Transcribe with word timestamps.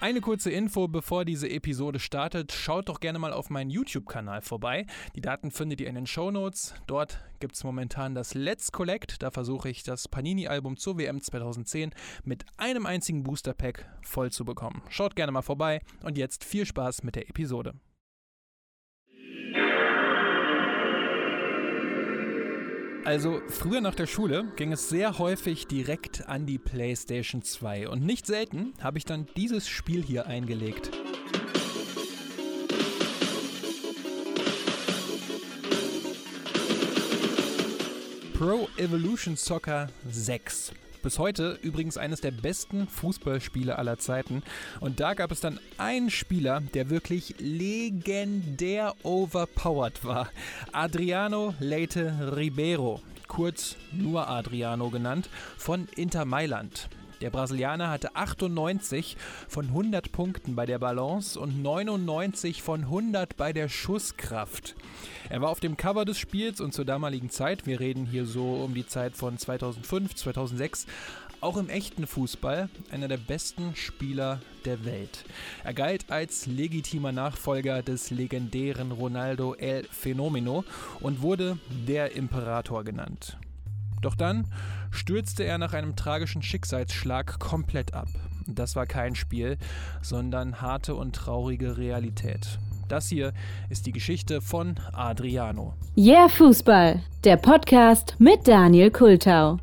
Eine 0.00 0.22
kurze 0.22 0.50
Info, 0.50 0.88
bevor 0.88 1.26
diese 1.26 1.50
Episode 1.50 1.98
startet. 1.98 2.52
Schaut 2.52 2.88
doch 2.88 3.00
gerne 3.00 3.18
mal 3.18 3.34
auf 3.34 3.50
meinen 3.50 3.68
YouTube-Kanal 3.68 4.40
vorbei. 4.40 4.86
Die 5.14 5.20
Daten 5.20 5.50
findet 5.50 5.82
ihr 5.82 5.88
in 5.88 5.94
den 5.94 6.06
Show 6.06 6.30
Notes. 6.30 6.72
Dort 6.86 7.20
gibt 7.38 7.54
es 7.54 7.64
momentan 7.64 8.14
das 8.14 8.32
Let's 8.32 8.72
Collect. 8.72 9.22
Da 9.22 9.30
versuche 9.30 9.68
ich 9.68 9.82
das 9.82 10.08
Panini-Album 10.08 10.78
zur 10.78 10.96
WM 10.96 11.20
2010 11.20 11.90
mit 12.24 12.46
einem 12.56 12.86
einzigen 12.86 13.24
Booster-Pack 13.24 13.90
voll 14.00 14.32
zu 14.32 14.46
bekommen. 14.46 14.80
Schaut 14.88 15.16
gerne 15.16 15.32
mal 15.32 15.42
vorbei 15.42 15.82
und 16.02 16.16
jetzt 16.16 16.44
viel 16.44 16.64
Spaß 16.64 17.02
mit 17.02 17.14
der 17.16 17.28
Episode. 17.28 17.74
Also 23.04 23.40
früher 23.48 23.80
nach 23.80 23.94
der 23.94 24.06
Schule 24.06 24.52
ging 24.56 24.72
es 24.72 24.88
sehr 24.88 25.18
häufig 25.18 25.66
direkt 25.66 26.28
an 26.28 26.44
die 26.44 26.58
PlayStation 26.58 27.42
2 27.42 27.88
und 27.88 28.04
nicht 28.04 28.26
selten 28.26 28.74
habe 28.80 28.98
ich 28.98 29.04
dann 29.04 29.26
dieses 29.36 29.68
Spiel 29.68 30.02
hier 30.02 30.26
eingelegt. 30.26 30.90
Pro 38.34 38.68
Evolution 38.76 39.36
Soccer 39.36 39.88
6. 40.10 40.72
Bis 41.02 41.18
heute 41.18 41.58
übrigens 41.62 41.96
eines 41.96 42.20
der 42.20 42.30
besten 42.30 42.86
Fußballspiele 42.86 43.78
aller 43.78 43.98
Zeiten. 43.98 44.42
Und 44.80 45.00
da 45.00 45.14
gab 45.14 45.32
es 45.32 45.40
dann 45.40 45.58
einen 45.78 46.10
Spieler, 46.10 46.60
der 46.74 46.90
wirklich 46.90 47.34
legendär 47.38 48.94
overpowered 49.02 50.04
war. 50.04 50.28
Adriano 50.72 51.54
Leite 51.58 52.32
Ribeiro, 52.36 53.00
kurz 53.28 53.76
nur 53.92 54.28
Adriano 54.28 54.90
genannt, 54.90 55.30
von 55.56 55.88
Inter 55.96 56.26
Mailand. 56.26 56.90
Der 57.20 57.30
Brasilianer 57.30 57.90
hatte 57.90 58.16
98 58.16 59.16
von 59.48 59.66
100 59.66 60.10
Punkten 60.10 60.54
bei 60.54 60.64
der 60.64 60.78
Balance 60.78 61.38
und 61.38 61.62
99 61.62 62.62
von 62.62 62.82
100 62.82 63.36
bei 63.36 63.52
der 63.52 63.68
Schusskraft. 63.68 64.74
Er 65.28 65.42
war 65.42 65.50
auf 65.50 65.60
dem 65.60 65.76
Cover 65.76 66.06
des 66.06 66.18
Spiels 66.18 66.60
und 66.60 66.72
zur 66.72 66.86
damaligen 66.86 67.28
Zeit, 67.28 67.66
wir 67.66 67.78
reden 67.78 68.06
hier 68.06 68.24
so 68.24 68.54
um 68.64 68.74
die 68.74 68.86
Zeit 68.86 69.16
von 69.16 69.36
2005, 69.36 70.14
2006, 70.14 70.86
auch 71.42 71.56
im 71.56 71.68
echten 71.68 72.06
Fußball 72.06 72.68
einer 72.90 73.08
der 73.08 73.16
besten 73.16 73.74
Spieler 73.74 74.40
der 74.64 74.84
Welt. 74.84 75.24
Er 75.64 75.74
galt 75.74 76.10
als 76.10 76.46
legitimer 76.46 77.12
Nachfolger 77.12 77.82
des 77.82 78.10
legendären 78.10 78.92
Ronaldo 78.92 79.54
El 79.54 79.84
Fenomeno 79.84 80.64
und 81.00 81.22
wurde 81.22 81.58
der 81.86 82.14
Imperator 82.14 82.84
genannt. 82.84 83.38
Doch 84.00 84.14
dann 84.14 84.46
stürzte 84.90 85.44
er 85.44 85.58
nach 85.58 85.72
einem 85.72 85.96
tragischen 85.96 86.42
Schicksalsschlag 86.42 87.38
komplett 87.38 87.94
ab. 87.94 88.08
Das 88.46 88.76
war 88.76 88.86
kein 88.86 89.14
Spiel, 89.14 89.58
sondern 90.02 90.60
harte 90.60 90.94
und 90.94 91.14
traurige 91.14 91.76
Realität. 91.76 92.58
Das 92.88 93.08
hier 93.08 93.32
ist 93.68 93.86
die 93.86 93.92
Geschichte 93.92 94.40
von 94.40 94.74
Adriano. 94.92 95.74
Yeah 95.96 96.28
Fußball, 96.28 97.00
der 97.22 97.36
Podcast 97.36 98.16
mit 98.18 98.48
Daniel 98.48 98.90
Kultau. 98.90 99.58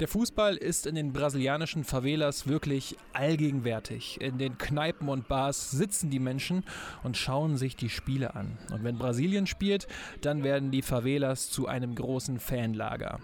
Der 0.00 0.06
Fußball 0.06 0.56
ist 0.56 0.86
in 0.86 0.94
den 0.94 1.12
brasilianischen 1.12 1.82
Favelas 1.82 2.46
wirklich 2.46 2.96
allgegenwärtig. 3.12 4.20
In 4.20 4.38
den 4.38 4.56
Kneipen 4.56 5.08
und 5.08 5.26
Bars 5.26 5.72
sitzen 5.72 6.08
die 6.08 6.20
Menschen 6.20 6.62
und 7.02 7.16
schauen 7.16 7.56
sich 7.56 7.74
die 7.74 7.88
Spiele 7.88 8.36
an. 8.36 8.58
Und 8.72 8.84
wenn 8.84 8.96
Brasilien 8.96 9.48
spielt, 9.48 9.88
dann 10.20 10.44
werden 10.44 10.70
die 10.70 10.82
Favelas 10.82 11.50
zu 11.50 11.66
einem 11.66 11.96
großen 11.96 12.38
Fanlager. 12.38 13.18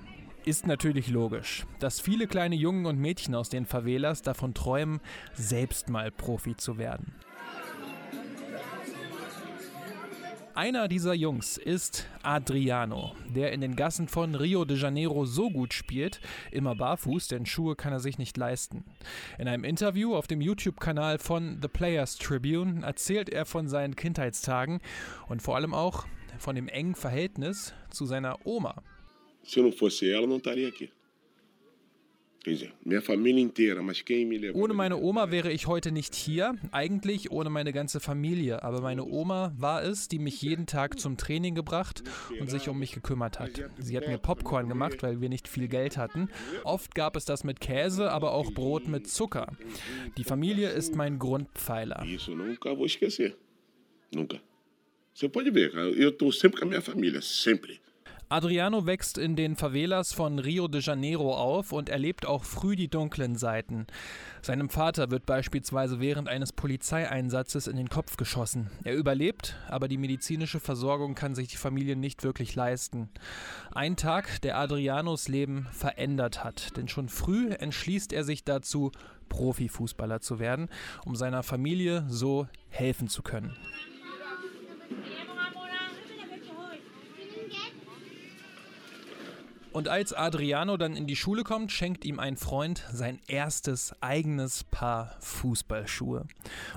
Ist 0.44 0.66
natürlich 0.66 1.08
logisch, 1.08 1.64
dass 1.78 2.00
viele 2.00 2.27
kleine 2.27 2.56
Jungen 2.56 2.86
und 2.86 2.98
Mädchen 2.98 3.36
aus 3.36 3.50
den 3.50 3.66
Favelas 3.66 4.22
davon 4.22 4.53
träumen, 4.53 5.00
selbst 5.32 5.88
mal 5.88 6.10
Profi 6.10 6.56
zu 6.56 6.77
werden. 6.77 7.15
Einer 10.56 10.87
dieser 10.87 11.15
Jungs 11.15 11.59
ist 11.59 12.06
Adriano, 12.22 13.16
der 13.34 13.50
in 13.50 13.60
den 13.60 13.75
Gassen 13.75 14.06
von 14.06 14.37
Rio 14.37 14.65
de 14.65 14.76
Janeiro 14.76 15.25
so 15.25 15.50
gut 15.50 15.75
spielt, 15.75 16.20
immer 16.53 16.76
barfuß, 16.76 17.26
denn 17.26 17.44
Schuhe 17.44 17.75
kann 17.75 17.92
er 17.92 17.98
sich 17.98 18.19
nicht 18.19 18.37
leisten. 18.37 18.84
In 19.37 19.48
einem 19.48 19.65
Interview 19.65 20.15
auf 20.15 20.28
dem 20.28 20.41
YouTube-Kanal 20.41 21.19
von 21.19 21.59
The 21.60 21.66
Players 21.66 22.19
Tribune 22.19 22.87
erzählt 22.87 23.31
er 23.31 23.47
von 23.47 23.66
seinen 23.66 23.97
Kindheitstagen 23.97 24.78
und 25.28 25.42
vor 25.42 25.56
allem 25.56 25.75
auch 25.75 26.06
von 26.38 26.54
dem 26.54 26.69
engen 26.69 26.94
Verhältnis 26.94 27.75
zu 27.91 28.06
seiner 28.06 28.47
Oma. 28.47 28.81
Se 29.42 29.60
não 29.60 29.72
fosse 29.72 30.09
ela, 30.09 30.26
não 30.26 30.36
estaria 30.36 30.69
aqui. 30.69 30.88
Ohne 34.55 34.75
meine 34.75 34.97
Oma 34.99 35.31
wäre 35.31 35.50
ich 35.50 35.66
heute 35.66 35.93
nicht 35.93 36.15
hier, 36.15 36.55
eigentlich 36.72 37.31
ohne 37.31 37.50
meine 37.50 37.72
ganze 37.72 38.00
Familie, 38.00 38.62
aber 38.62 38.81
meine 38.81 39.05
Oma 39.05 39.55
war 39.56 39.82
es, 39.82 40.09
die 40.09 40.19
mich 40.19 40.43
jeden 40.43 40.66
Tag 40.66 40.99
zum 41.00 41.16
Training 41.16 41.54
gebracht 41.54 42.03
und 42.38 42.50
sich 42.50 42.69
um 42.69 42.78
mich 42.78 42.93
gekümmert 42.93 43.41
hat. 43.41 43.50
Sie 43.78 43.97
hat 43.97 44.06
mir 44.06 44.19
Popcorn 44.19 44.69
gemacht, 44.69 45.03
weil 45.03 45.21
wir 45.21 45.28
nicht 45.28 45.49
viel 45.49 45.69
Geld 45.69 45.97
hatten. 45.97 46.28
Oft 46.65 46.94
gab 46.94 47.16
es 47.16 47.25
das 47.25 47.44
mit 47.44 47.60
Käse, 47.60 48.10
aber 48.10 48.33
auch 48.33 48.53
Brot 48.53 48.88
mit 48.88 49.09
Zucker. 49.09 49.53
Die 50.19 50.25
Familie 50.25 50.69
ist 50.71 50.94
mein 50.94 51.19
Grundpfeiler. 51.19 52.04
Você 55.15 55.28
pode 55.28 55.53
ver, 55.53 55.72
eu 55.72 56.09
estou 56.09 56.33
sempre 56.33 56.59
com 56.59 56.66
a 56.66 56.69
minha 56.69 56.81
família, 56.81 57.22
sempre. 57.22 57.81
Adriano 58.34 58.84
wächst 58.84 59.17
in 59.17 59.37
den 59.37 59.55
Favelas 59.55 60.12
von 60.12 60.41
Rio 60.41 60.67
de 60.67 60.81
Janeiro 60.81 61.37
auf 61.37 61.71
und 61.71 61.89
erlebt 61.89 62.27
auch 62.27 62.43
früh 62.43 62.75
die 62.75 62.89
dunklen 62.89 63.37
Seiten. 63.37 63.87
Seinem 64.43 64.71
Vater 64.71 65.12
wird 65.12 65.25
beispielsweise 65.25 66.00
während 66.00 66.28
eines 66.28 66.53
Polizeieinsatzes 66.53 67.69
in 67.69 67.77
den 67.77 67.89
Kopf 67.89 68.17
geschossen. 68.17 68.72
Er 68.83 68.97
überlebt, 68.97 69.55
aber 69.69 69.87
die 69.87 69.99
medizinische 69.99 70.59
Versorgung 70.59 71.15
kann 71.15 71.37
sich 71.37 71.47
die 71.47 71.59
Familie 71.59 71.95
nicht 71.95 72.25
wirklich 72.25 72.56
leisten. 72.56 73.09
Ein 73.72 73.95
Tag, 73.95 74.43
der 74.43 74.59
Adrianos 74.59 75.28
Leben 75.28 75.69
verändert 75.71 76.43
hat, 76.43 76.77
denn 76.77 76.89
schon 76.89 77.09
früh 77.09 77.53
entschließt 77.53 78.12
er 78.12 78.25
sich 78.25 78.43
dazu, 78.43 78.91
Profifußballer 79.28 80.21
zu 80.21 80.41
werden, 80.41 80.71
um 81.05 81.15
seiner 81.15 81.45
Familie 81.45 82.05
so 82.09 82.49
helfen 82.69 83.06
zu 83.06 83.22
können. 83.22 83.56
Und 89.74 89.88
als 89.88 90.12
Adriano 90.12 90.76
dann 90.76 90.96
in 90.96 91.08
die 91.08 91.16
Schule 91.16 91.42
kommt, 91.42 91.72
schenkt 91.72 92.04
ihm 92.04 92.20
ein 92.20 92.36
Freund 92.36 92.84
sein 92.92 93.18
erstes 93.26 93.92
eigenes 94.00 94.62
Paar 94.62 95.16
Fußballschuhe. 95.18 96.26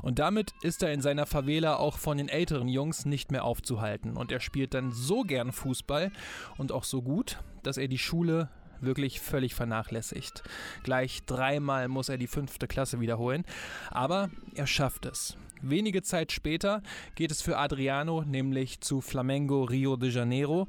Und 0.02 0.18
damit 0.18 0.56
ist 0.64 0.82
er 0.82 0.92
in 0.92 1.04
seiner 1.04 1.28
Favela 1.28 1.76
auch 1.76 2.00
von 2.00 2.18
den 2.18 2.28
älteren 2.28 2.68
Jungs 2.68 3.06
nicht 3.06 3.32
mehr 3.32 3.44
aufzuhalten. 3.44 4.18
Und 4.18 4.32
er 4.32 4.40
spielt 4.40 4.74
dann 4.74 4.92
so 4.92 5.22
gern 5.22 5.52
Fußball 5.52 6.12
und 6.58 6.72
auch 6.72 6.84
so 6.84 7.04
gut, 7.04 7.38
dass 7.62 7.78
er 7.78 7.88
die 7.88 8.00
Schule 8.00 8.50
wirklich 8.82 9.20
völlig 9.20 9.54
vernachlässigt. 9.54 10.42
Gleich 10.82 11.24
dreimal 11.24 11.90
muss 11.90 12.10
er 12.10 12.18
die 12.18 12.26
fünfte 12.26 12.68
Klasse 12.68 13.00
wiederholen, 13.00 13.46
aber 13.92 14.32
er 14.56 14.66
schafft 14.66 15.06
es. 15.06 15.38
Wenige 15.62 16.02
Zeit 16.02 16.32
später 16.32 16.82
geht 17.14 17.30
es 17.30 17.44
für 17.44 17.60
Adriano 17.60 18.24
nämlich 18.24 18.82
zu 18.82 19.02
Flamengo 19.02 19.66
Rio 19.66 19.98
de 19.98 20.10
Janeiro 20.10 20.68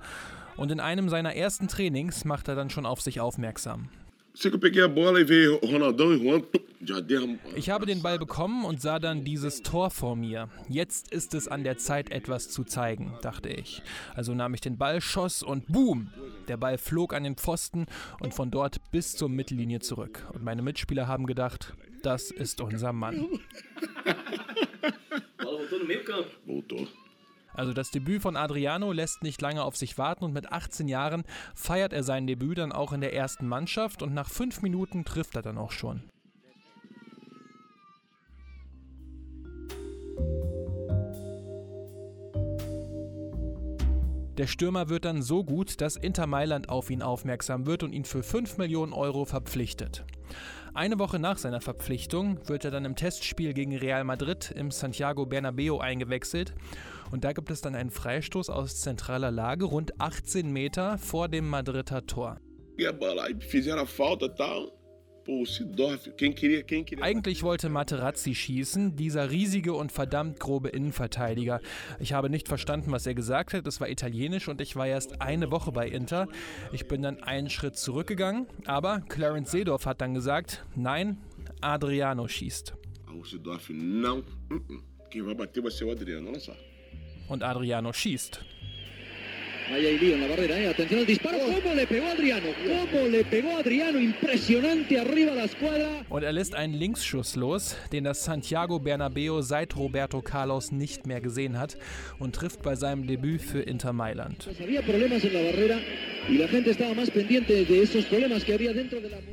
und 0.58 0.70
in 0.70 0.80
einem 0.80 1.08
seiner 1.08 1.34
ersten 1.34 1.68
Trainings 1.68 2.26
macht 2.26 2.48
er 2.48 2.54
dann 2.54 2.68
schon 2.68 2.84
auf 2.84 3.00
sich 3.00 3.20
aufmerksam. 3.20 3.88
E 4.40 4.50
ich 7.56 7.70
habe 7.70 7.86
den 7.86 8.02
Ball 8.02 8.18
bekommen 8.18 8.64
und 8.64 8.80
sah 8.80 8.98
dann 9.00 9.24
dieses 9.24 9.62
Tor 9.62 9.90
vor 9.90 10.14
mir. 10.14 10.48
Jetzt 10.68 11.10
ist 11.10 11.34
es 11.34 11.48
an 11.48 11.64
der 11.64 11.78
Zeit, 11.78 12.12
etwas 12.12 12.48
zu 12.48 12.62
zeigen, 12.62 13.14
dachte 13.20 13.48
ich. 13.48 13.82
Also 14.14 14.34
nahm 14.34 14.54
ich 14.54 14.60
den 14.60 14.78
Ball, 14.78 15.00
schoss 15.00 15.42
und 15.42 15.66
boom! 15.66 16.12
Der 16.46 16.56
Ball 16.56 16.78
flog 16.78 17.14
an 17.14 17.24
den 17.24 17.34
Pfosten 17.34 17.86
und 18.20 18.32
von 18.32 18.52
dort 18.52 18.78
bis 18.92 19.16
zur 19.16 19.28
Mittellinie 19.28 19.80
zurück. 19.80 20.24
Und 20.32 20.44
meine 20.44 20.62
Mitspieler 20.62 21.08
haben 21.08 21.26
gedacht, 21.26 21.74
das 22.02 22.30
ist 22.30 22.60
unser 22.60 22.92
Mann. 22.92 23.26
Voltou. 26.46 26.86
Also 27.58 27.72
das 27.72 27.90
Debüt 27.90 28.22
von 28.22 28.36
Adriano 28.36 28.92
lässt 28.92 29.24
nicht 29.24 29.42
lange 29.42 29.64
auf 29.64 29.76
sich 29.76 29.98
warten 29.98 30.24
und 30.24 30.32
mit 30.32 30.52
18 30.52 30.86
Jahren 30.86 31.24
feiert 31.56 31.92
er 31.92 32.04
sein 32.04 32.28
Debüt 32.28 32.58
dann 32.58 32.70
auch 32.70 32.92
in 32.92 33.00
der 33.00 33.14
ersten 33.14 33.48
Mannschaft 33.48 34.00
und 34.00 34.14
nach 34.14 34.30
fünf 34.30 34.62
Minuten 34.62 35.04
trifft 35.04 35.34
er 35.34 35.42
dann 35.42 35.58
auch 35.58 35.72
schon. 35.72 36.04
Der 44.38 44.46
Stürmer 44.46 44.88
wird 44.88 45.04
dann 45.04 45.20
so 45.20 45.42
gut, 45.42 45.80
dass 45.80 45.96
Inter 45.96 46.28
Mailand 46.28 46.68
auf 46.68 46.90
ihn 46.90 47.02
aufmerksam 47.02 47.66
wird 47.66 47.82
und 47.82 47.92
ihn 47.92 48.04
für 48.04 48.22
5 48.22 48.56
Millionen 48.56 48.92
Euro 48.92 49.24
verpflichtet. 49.24 50.04
Eine 50.74 51.00
Woche 51.00 51.18
nach 51.18 51.38
seiner 51.38 51.60
Verpflichtung 51.60 52.38
wird 52.48 52.64
er 52.64 52.70
dann 52.70 52.84
im 52.84 52.94
Testspiel 52.94 53.52
gegen 53.52 53.76
Real 53.76 54.04
Madrid 54.04 54.52
im 54.52 54.70
Santiago 54.70 55.26
Bernabeo 55.26 55.80
eingewechselt 55.80 56.54
und 57.10 57.24
da 57.24 57.32
gibt 57.32 57.50
es 57.50 57.62
dann 57.62 57.74
einen 57.74 57.90
Freistoß 57.90 58.48
aus 58.48 58.80
zentraler 58.80 59.32
Lage, 59.32 59.64
rund 59.64 60.00
18 60.00 60.52
Meter 60.52 60.98
vor 60.98 61.28
dem 61.28 61.48
Madrider 61.48 62.06
Tor. 62.06 62.38
E 62.78 62.86
a 62.86 62.92
bola, 62.92 63.24
aí 63.24 63.34
fizeram 63.40 63.80
a 63.80 63.86
falta. 63.86 64.28
Eigentlich 67.00 67.42
wollte 67.42 67.68
Materazzi 67.68 68.34
schießen, 68.34 68.96
dieser 68.96 69.30
riesige 69.30 69.74
und 69.74 69.92
verdammt 69.92 70.40
grobe 70.40 70.70
Innenverteidiger. 70.70 71.60
Ich 72.00 72.12
habe 72.14 72.30
nicht 72.30 72.48
verstanden, 72.48 72.90
was 72.92 73.06
er 73.06 73.14
gesagt 73.14 73.52
hat. 73.52 73.66
Es 73.66 73.80
war 73.80 73.88
italienisch 73.88 74.48
und 74.48 74.60
ich 74.60 74.74
war 74.74 74.86
erst 74.86 75.20
eine 75.20 75.50
Woche 75.50 75.70
bei 75.70 75.86
Inter. 75.88 76.28
Ich 76.72 76.88
bin 76.88 77.02
dann 77.02 77.22
einen 77.22 77.50
Schritt 77.50 77.76
zurückgegangen, 77.76 78.46
aber 78.64 79.02
Clarence 79.08 79.50
Seedorf 79.50 79.86
hat 79.86 80.00
dann 80.00 80.14
gesagt, 80.14 80.64
nein, 80.74 81.18
Adriano 81.60 82.26
schießt. 82.26 82.74
Und 87.28 87.42
Adriano 87.42 87.92
schießt. 87.92 88.44
Ahí 89.70 89.84
hay 89.84 89.98
lío 89.98 90.14
en 90.14 90.22
la 90.22 90.28
barrera, 90.28 90.58
¿eh? 90.58 90.68
Atención 90.68 91.00
al 91.00 91.06
disparo. 91.06 91.38
¿Cómo 91.38 91.74
le 91.74 91.86
pegó 91.86 92.06
Adriano? 92.06 92.46
¿Cómo 92.90 93.06
le 93.06 93.22
pegó 93.22 93.58
Adriano? 93.58 94.00
Impresionante 94.00 94.98
arriba 94.98 95.34
la 95.34 95.44
escuadra. 95.44 95.88
Und 96.08 96.22
er 96.22 96.32
lässt 96.32 96.54
einen 96.54 96.72
Linksschuss 96.72 97.36
los, 97.36 97.76
den 97.92 98.04
das 98.04 98.24
Santiago 98.24 98.78
Bernabeo 98.78 99.42
seit 99.42 99.76
Roberto 99.76 100.22
Carlos 100.22 100.72
nicht 100.72 101.06
mehr 101.06 101.20
gesehen 101.20 101.58
hat 101.58 101.76
und 102.18 102.34
trifft 102.34 102.62
bei 102.62 102.76
seinem 102.76 103.06
Debüt 103.06 103.42
für 103.42 103.60
Inter 103.60 103.92
Mailand. 103.92 104.48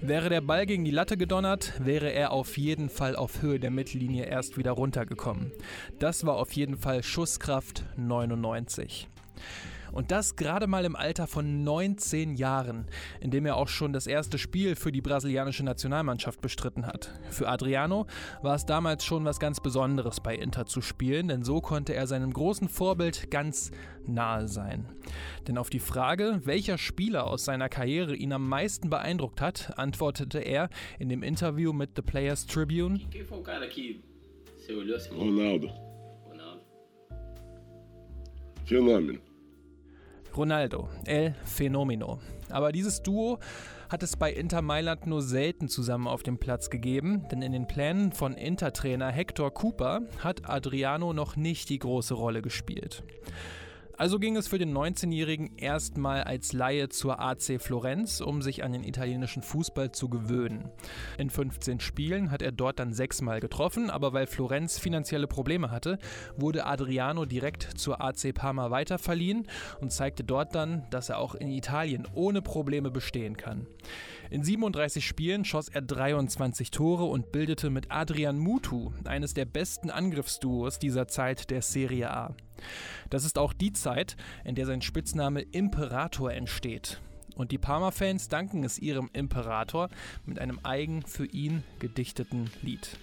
Wäre 0.02 0.30
der 0.30 0.42
Ball 0.42 0.66
gegen 0.66 0.84
die 0.84 0.92
Latte 0.92 1.16
gedonnert, 1.16 1.74
wäre 1.80 2.12
er 2.12 2.32
auf 2.32 2.58
jeden 2.58 2.90
Fall 2.90 3.16
auf 3.16 3.42
Höhe 3.42 3.60
der 3.60 3.72
Mittellinie 3.72 4.26
erst 4.26 4.58
wieder 4.58 4.72
runtergekommen. 4.72 5.54
Das 6.00 6.26
war 6.26 6.36
auf 6.36 6.52
jeden 6.52 6.76
Fall 6.76 7.04
Schusskraft 7.04 7.86
99. 7.96 9.08
Und 9.96 10.12
das 10.12 10.36
gerade 10.36 10.68
mal 10.68 10.84
im 10.84 10.96
Alter 10.96 11.26
von 11.26 11.64
19 11.64 12.36
Jahren, 12.36 12.86
in 13.22 13.32
dem 13.32 13.46
er 13.46 13.56
auch 13.56 13.70
schon 13.70 13.94
das 13.94 14.08
erste 14.08 14.38
Spiel 14.38 14.76
für 14.76 14.92
die 14.92 15.02
brasilianische 15.02 15.64
Nationalmannschaft 15.64 16.42
bestritten 16.42 16.86
hat. 16.86 17.18
Für 17.32 17.48
Adriano 17.48 18.06
war 18.42 18.56
es 18.56 18.66
damals 18.66 19.06
schon 19.06 19.24
was 19.24 19.40
ganz 19.40 19.62
Besonderes 19.62 20.20
bei 20.20 20.36
Inter 20.36 20.66
zu 20.66 20.82
spielen, 20.82 21.30
denn 21.30 21.44
so 21.44 21.62
konnte 21.62 21.96
er 21.96 22.08
seinem 22.08 22.34
großen 22.34 22.68
Vorbild 22.68 23.32
ganz 23.32 23.72
nahe 24.06 24.50
sein. 24.50 24.86
Denn 25.48 25.58
auf 25.58 25.70
die 25.70 25.80
Frage, 25.80 26.42
welcher 26.44 26.78
Spieler 26.78 27.28
aus 27.28 27.46
seiner 27.46 27.70
Karriere 27.70 28.16
ihn 28.16 28.34
am 28.34 28.50
meisten 28.50 28.90
beeindruckt 28.90 29.40
hat, 29.40 29.80
antwortete 29.80 30.40
er 30.40 30.70
in 31.00 31.08
dem 31.08 31.24
Interview 31.24 31.72
mit 31.72 31.92
The 31.96 32.02
Players 32.02 32.46
Tribune. 32.46 33.00
Quem 33.12 33.26
foi 33.26 33.38
o 38.98 39.35
Ronaldo, 40.38 40.90
El 41.06 41.34
Fenomeno. 41.46 42.20
Aber 42.50 42.72
dieses 42.72 43.02
Duo 43.02 43.40
hat 43.90 44.04
es 44.04 44.18
bei 44.18 44.34
Inter 44.34 44.62
Mailand 44.62 45.08
nur 45.08 45.22
selten 45.22 45.70
zusammen 45.70 46.08
auf 46.08 46.24
dem 46.24 46.38
Platz 46.38 46.70
gegeben, 46.70 47.26
denn 47.32 47.42
in 47.42 47.52
den 47.52 47.68
Plänen 47.68 48.12
von 48.12 48.34
Inter-Trainer 48.34 49.12
Hector 49.12 49.54
Cooper 49.54 50.02
hat 50.20 50.50
Adriano 50.50 51.14
noch 51.14 51.36
nicht 51.36 51.70
die 51.70 51.80
große 51.80 52.14
Rolle 52.14 52.42
gespielt. 52.42 53.04
Also 53.98 54.20
ging 54.20 54.36
es 54.36 54.48
für 54.48 54.58
den 54.58 54.76
19-Jährigen 54.76 55.58
erstmal 55.58 56.24
als 56.24 56.52
Laie 56.52 56.90
zur 56.90 57.20
AC 57.20 57.62
Florenz, 57.62 58.20
um 58.20 58.42
sich 58.42 58.64
an 58.64 58.74
den 58.74 58.84
italienischen 58.84 59.42
Fußball 59.42 59.92
zu 59.92 60.10
gewöhnen. 60.10 60.70
In 61.18 61.30
15 61.30 61.80
Spielen 61.80 62.30
hat 62.30 62.42
er 62.42 62.52
dort 62.52 62.80
dann 62.80 62.94
sechsmal 62.94 63.40
getroffen, 63.40 63.90
aber 63.90 64.12
weil 64.12 64.28
Florenz 64.28 64.78
finanzielle 64.80 65.28
Probleme 65.28 65.72
hatte, 65.72 65.98
wurde 66.36 66.66
Adriano 66.66 67.26
direkt 67.26 67.78
zur 67.78 68.02
AC 68.02 68.34
Parma 68.34 68.70
weiterverliehen 68.70 69.48
und 69.80 69.92
zeigte 69.92 70.26
dort 70.26 70.56
dann, 70.56 70.84
dass 70.90 71.10
er 71.10 71.20
auch 71.20 71.36
in 71.36 71.50
Italien 71.50 72.06
ohne 72.14 72.42
Probleme 72.42 72.92
bestehen 72.92 73.38
kann. 73.38 73.66
In 74.30 74.44
37 74.44 75.06
Spielen 75.06 75.46
schoss 75.46 75.70
er 75.70 75.82
23 75.82 76.72
Tore 76.72 77.06
und 77.06 77.32
bildete 77.32 77.70
mit 77.70 77.92
Adrian 77.92 78.40
Mutu 78.40 78.92
eines 79.04 79.34
der 79.34 79.46
besten 79.46 79.90
Angriffsduos 79.90 80.80
dieser 80.80 81.08
Zeit 81.08 81.52
der 81.52 81.62
Serie 81.62 82.12
A. 82.12 82.36
Das 83.10 83.24
ist 83.24 83.38
auch 83.38 83.54
die 83.54 83.74
Zeit, 83.74 84.16
in 84.44 84.56
der 84.56 84.66
sein 84.66 84.82
Spitzname 84.82 85.42
Imperator 85.42 86.32
entsteht. 86.32 87.00
Und 87.36 87.52
die 87.52 87.58
Parma-Fans 87.58 88.30
danken 88.30 88.64
es 88.64 88.80
ihrem 88.80 89.10
Imperator 89.14 89.90
mit 90.26 90.40
einem 90.40 90.60
eigen 90.64 91.04
für 91.04 91.26
ihn 91.26 91.64
gedichteten 91.80 92.50
Lied. 92.62 92.98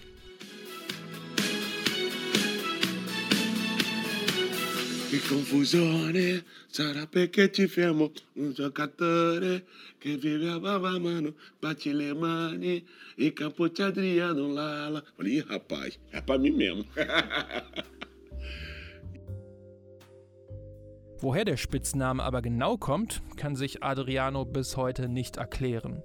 Che 5.13 5.21
confusione 5.27 6.43
sarà 6.65 7.05
perché 7.05 7.51
ci 7.51 7.67
fermo 7.67 8.11
un 8.33 8.51
giocatore 8.51 9.65
che 9.99 10.17
vive 10.17 10.49
a 10.49 10.59
bava 10.59 10.97
mano, 10.97 11.35
bate 11.59 11.93
le 11.93 12.15
mani 12.15 12.83
e 13.15 13.31
capote 13.31 13.83
Adriano 13.83 14.51
lá. 14.51 15.03
Falei, 15.15 15.41
rapaz, 15.41 15.99
é 16.11 16.19
pra 16.19 16.39
mim 16.39 16.55
mesmo. 16.55 16.83
Woher 21.21 21.45
der 21.45 21.57
Spitzname 21.57 22.23
aber 22.23 22.41
genau 22.41 22.77
kommt, 22.77 23.21
kann 23.37 23.55
sich 23.55 23.83
Adriano 23.83 24.45
bis 24.45 24.77
heute 24.77 25.09
nicht 25.09 25.37
erklären. 25.37 26.01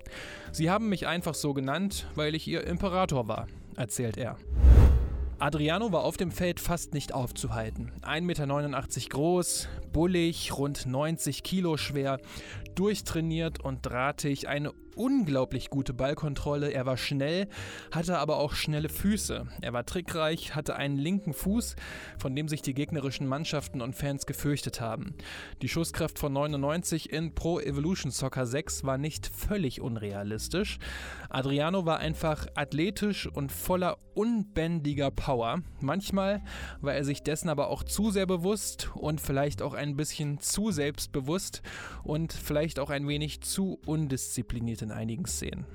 Sie 0.52 0.68
haben 0.68 0.90
mich 0.90 1.06
einfach 1.06 1.34
so 1.34 1.54
genannt, 1.54 2.06
weil 2.14 2.34
ich 2.34 2.46
ihr 2.46 2.66
Imperator 2.66 3.26
war, 3.26 3.46
erzählt 3.74 4.18
er. 4.18 4.36
Adriano 5.40 5.92
war 5.92 6.02
auf 6.02 6.16
dem 6.16 6.32
Feld 6.32 6.58
fast 6.58 6.94
nicht 6.94 7.14
aufzuhalten. 7.14 7.92
1,89 8.02 8.22
Meter 8.22 9.08
groß, 9.10 9.68
bullig, 9.92 10.56
rund 10.56 10.86
90 10.86 11.44
Kilo 11.44 11.76
schwer, 11.76 12.18
durchtrainiert 12.74 13.62
und 13.62 13.86
drahtig, 13.86 14.48
eine 14.48 14.72
unglaublich 14.98 15.70
gute 15.70 15.94
Ballkontrolle. 15.94 16.72
Er 16.72 16.84
war 16.84 16.96
schnell, 16.96 17.48
hatte 17.92 18.18
aber 18.18 18.38
auch 18.38 18.52
schnelle 18.52 18.88
Füße. 18.88 19.46
Er 19.62 19.72
war 19.72 19.86
trickreich, 19.86 20.54
hatte 20.54 20.76
einen 20.76 20.96
linken 20.96 21.32
Fuß, 21.32 21.76
von 22.18 22.34
dem 22.34 22.48
sich 22.48 22.62
die 22.62 22.74
gegnerischen 22.74 23.26
Mannschaften 23.26 23.80
und 23.80 23.94
Fans 23.94 24.26
gefürchtet 24.26 24.80
haben. 24.80 25.14
Die 25.62 25.68
Schusskraft 25.68 26.18
von 26.18 26.32
99 26.32 27.12
in 27.12 27.34
Pro 27.34 27.60
Evolution 27.60 28.10
Soccer 28.10 28.46
6 28.46 28.84
war 28.84 28.98
nicht 28.98 29.26
völlig 29.26 29.80
unrealistisch. 29.80 30.78
Adriano 31.28 31.86
war 31.86 31.98
einfach 31.98 32.46
athletisch 32.54 33.26
und 33.26 33.52
voller 33.52 33.98
unbändiger 34.14 35.12
Power. 35.12 35.62
Manchmal 35.80 36.42
war 36.80 36.94
er 36.94 37.04
sich 37.04 37.22
dessen 37.22 37.48
aber 37.48 37.68
auch 37.68 37.84
zu 37.84 38.10
sehr 38.10 38.26
bewusst 38.26 38.90
und 38.94 39.20
vielleicht 39.20 39.62
auch 39.62 39.74
ein 39.74 39.96
bisschen 39.96 40.40
zu 40.40 40.72
selbstbewusst 40.72 41.62
und 42.02 42.32
vielleicht 42.32 42.80
auch 42.80 42.90
ein 42.90 43.06
wenig 43.06 43.42
zu 43.42 43.78
undiszipliniert 43.86 44.87
in 44.88 44.92
einigen 44.92 45.26
Szenen. 45.26 45.66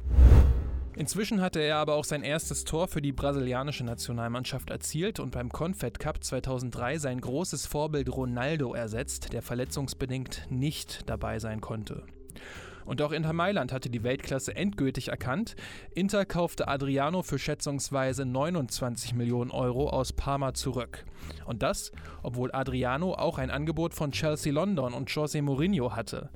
Inzwischen 0.95 1.41
hatte 1.41 1.59
er 1.59 1.77
aber 1.77 1.95
auch 1.95 2.03
sein 2.03 2.21
erstes 2.21 2.65
Tor 2.65 2.87
für 2.87 3.01
die 3.01 3.13
brasilianische 3.13 3.83
Nationalmannschaft 3.83 4.69
erzielt 4.69 5.19
und 5.19 5.31
beim 5.31 5.49
Confed 5.49 5.99
Cup 5.99 6.23
2003 6.23 6.99
sein 6.99 7.19
großes 7.19 7.65
Vorbild 7.65 8.15
Ronaldo 8.15 8.73
ersetzt, 8.73 9.33
der 9.33 9.41
verletzungsbedingt 9.41 10.47
nicht 10.49 11.09
dabei 11.09 11.39
sein 11.39 11.61
konnte. 11.61 12.03
Und 12.85 13.01
auch 13.01 13.11
Inter 13.11 13.33
Mailand 13.33 13.71
hatte 13.71 13.89
die 13.89 14.03
Weltklasse 14.03 14.55
endgültig 14.55 15.09
erkannt. 15.09 15.55
Inter 15.93 16.25
kaufte 16.25 16.67
Adriano 16.67 17.21
für 17.21 17.39
schätzungsweise 17.39 18.25
29 18.25 19.13
Millionen 19.13 19.51
Euro 19.51 19.89
aus 19.89 20.13
Parma 20.13 20.53
zurück. 20.53 21.05
Und 21.45 21.63
das, 21.63 21.91
obwohl 22.21 22.51
Adriano 22.51 23.13
auch 23.13 23.37
ein 23.37 23.49
Angebot 23.49 23.93
von 23.93 24.11
Chelsea 24.11 24.53
London 24.53 24.93
und 24.93 25.09
José 25.09 25.41
Mourinho 25.41 25.95
hatte. 25.95 26.29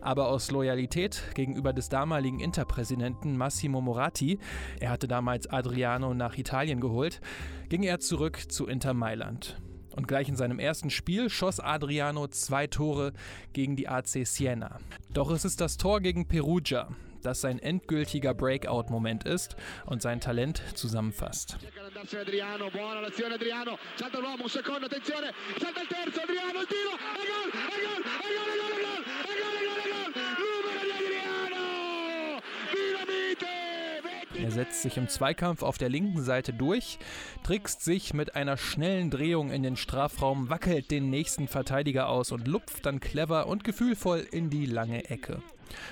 Aber 0.00 0.28
aus 0.28 0.50
Loyalität 0.50 1.22
gegenüber 1.34 1.72
des 1.72 1.88
damaligen 1.88 2.40
Interpräsidenten 2.40 3.36
Massimo 3.36 3.80
Moratti, 3.80 4.38
er 4.80 4.90
hatte 4.90 5.08
damals 5.08 5.46
Adriano 5.48 6.14
nach 6.14 6.36
Italien 6.38 6.80
geholt, 6.80 7.20
ging 7.68 7.82
er 7.82 8.00
zurück 8.00 8.50
zu 8.50 8.66
Inter 8.66 8.94
Mailand. 8.94 9.60
Und 9.96 10.08
gleich 10.08 10.28
in 10.28 10.36
seinem 10.36 10.58
ersten 10.58 10.90
Spiel 10.90 11.30
schoss 11.30 11.60
Adriano 11.60 12.28
zwei 12.28 12.66
Tore 12.66 13.12
gegen 13.52 13.76
die 13.76 13.88
AC 13.88 14.26
Siena. 14.26 14.78
Doch 15.12 15.30
es 15.30 15.44
ist 15.44 15.60
das 15.60 15.76
Tor 15.76 16.00
gegen 16.00 16.26
Perugia, 16.26 16.88
das 17.22 17.40
sein 17.40 17.58
endgültiger 17.58 18.34
Breakout-Moment 18.34 19.24
ist 19.24 19.56
und 19.86 20.02
sein 20.02 20.20
Talent 20.20 20.62
zusammenfasst. 20.74 21.58
Er 34.38 34.50
setzt 34.50 34.82
sich 34.82 34.96
im 34.96 35.08
Zweikampf 35.08 35.62
auf 35.62 35.76
der 35.76 35.88
linken 35.88 36.22
Seite 36.22 36.52
durch, 36.52 36.98
trickst 37.42 37.82
sich 37.82 38.14
mit 38.14 38.36
einer 38.36 38.56
schnellen 38.56 39.10
Drehung 39.10 39.50
in 39.50 39.62
den 39.62 39.76
Strafraum, 39.76 40.48
wackelt 40.48 40.90
den 40.90 41.10
nächsten 41.10 41.48
Verteidiger 41.48 42.08
aus 42.08 42.30
und 42.32 42.46
lupft 42.46 42.86
dann 42.86 43.00
clever 43.00 43.48
und 43.48 43.64
gefühlvoll 43.64 44.26
in 44.30 44.48
die 44.48 44.66
lange 44.66 45.10
Ecke. 45.10 45.42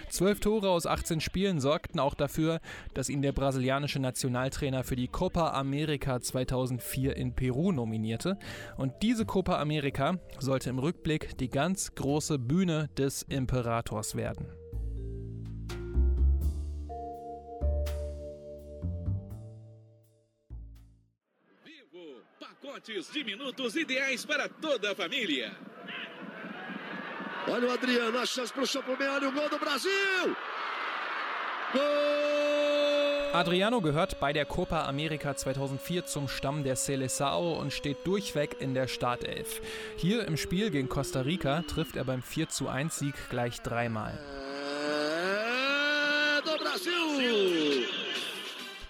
Zwölf 0.09 0.41
Tore 0.41 0.71
aus 0.71 0.87
18 0.87 1.21
Spielen 1.21 1.61
sorgten 1.61 2.01
auch 2.01 2.15
dafür, 2.15 2.61
dass 2.95 3.09
ihn 3.09 3.23
der 3.23 3.33
brasilianische 3.33 4.01
Nationaltrainer 4.01 4.85
für 4.85 4.97
die 4.97 5.09
Copa 5.09 5.53
America 5.53 6.21
2004 6.21 7.17
in 7.17 7.35
Peru 7.35 7.73
nominierte. 7.73 8.39
Und 8.77 8.93
diese 9.03 9.25
Copa 9.25 9.61
America 9.61 10.19
sollte 10.39 10.71
im 10.71 10.79
Rückblick 10.79 11.37
die 11.39 11.51
ganz 11.51 11.95
große 11.95 12.39
Bühne 12.39 12.89
des 12.97 13.23
Imperators 13.23 14.15
werden. 14.15 14.47
Pacotes 22.79 23.11
de 23.13 23.25
minutos 23.25 23.77
ideais 23.77 24.25
para 24.25 24.49
toda 24.49 24.93
a 24.93 24.95
família. 24.95 25.53
Olha 27.49 27.69
o 27.69 27.71
Adriano, 27.73 28.19
a 28.19 28.27
chance 28.27 28.53
para 28.53 28.63
o 28.63 28.67
Chapomé, 28.67 29.09
olha 29.09 29.29
o 29.29 29.33
gol 29.33 29.49
do 29.49 29.59
Brasil! 29.59 30.37
Gol! 31.73 31.83
Adriano 33.33 33.81
gehört 33.81 34.19
bei 34.21 34.33
der 34.33 34.47
Copa 34.47 34.87
America 34.87 35.35
2004 35.35 36.07
zum 36.07 36.29
Stamm 36.29 36.63
der 36.63 36.77
Seleção 36.77 37.59
und 37.59 37.73
steht 37.73 38.07
durchweg 38.07 38.57
in 38.61 38.75
der 38.75 38.87
Startelf. 38.87 39.61
Hier 39.97 40.27
im 40.27 40.37
Spiel 40.37 40.71
gegen 40.71 40.89
Costa 40.89 41.21
Rica 41.21 41.63
trifft 41.63 41.97
er 41.97 42.05
beim 42.05 42.23
4:1 42.23 42.91
Sieg 42.91 43.15
gleich 43.29 43.61
dreimal. 43.61 44.13
É 46.39 46.41
do 46.43 46.57
Brasil! 46.59 47.87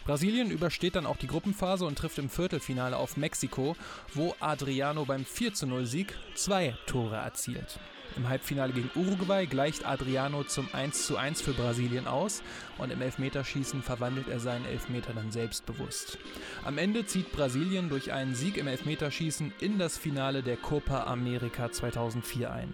Brasilien 0.08 0.50
übersteht 0.50 0.96
dann 0.96 1.04
auch 1.04 1.18
die 1.18 1.26
Gruppenphase 1.26 1.84
und 1.84 1.98
trifft 1.98 2.16
im 2.16 2.30
Viertelfinale 2.30 2.96
auf 2.96 3.18
Mexiko, 3.18 3.76
wo 4.14 4.34
Adriano 4.40 5.04
beim 5.04 5.26
4:0 5.26 5.84
Sieg 5.84 6.16
zwei 6.34 6.74
Tore 6.86 7.16
erzielt. 7.16 7.78
Im 8.16 8.26
Halbfinale 8.26 8.72
gegen 8.72 8.90
Uruguay 8.94 9.44
gleicht 9.44 9.84
Adriano 9.86 10.44
zum 10.44 10.66
1:1 10.72 11.42
für 11.42 11.52
Brasilien 11.52 12.06
aus 12.06 12.42
und 12.78 12.90
im 12.90 13.02
Elfmeterschießen 13.02 13.82
verwandelt 13.82 14.28
er 14.28 14.40
seinen 14.40 14.64
Elfmeter 14.64 15.12
dann 15.12 15.30
selbstbewusst. 15.30 16.16
Am 16.64 16.78
Ende 16.78 17.04
zieht 17.04 17.30
Brasilien 17.30 17.90
durch 17.90 18.10
einen 18.10 18.34
Sieg 18.34 18.56
im 18.56 18.66
Elfmeterschießen 18.66 19.52
in 19.60 19.78
das 19.78 19.98
Finale 19.98 20.42
der 20.42 20.56
Copa 20.56 21.04
America 21.04 21.70
2004 21.70 22.50
ein. 22.50 22.72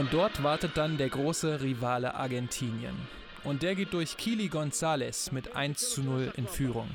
Und 0.00 0.14
dort 0.14 0.42
wartet 0.42 0.78
dann 0.78 0.96
der 0.96 1.10
große 1.10 1.60
Rivale 1.60 2.14
Argentinien. 2.14 2.96
Und 3.44 3.62
der 3.62 3.74
geht 3.74 3.92
durch 3.92 4.16
Kili 4.16 4.46
González 4.46 5.30
mit 5.30 5.54
1 5.54 5.90
zu 5.90 6.02
0 6.02 6.32
in 6.38 6.46
Führung. 6.46 6.88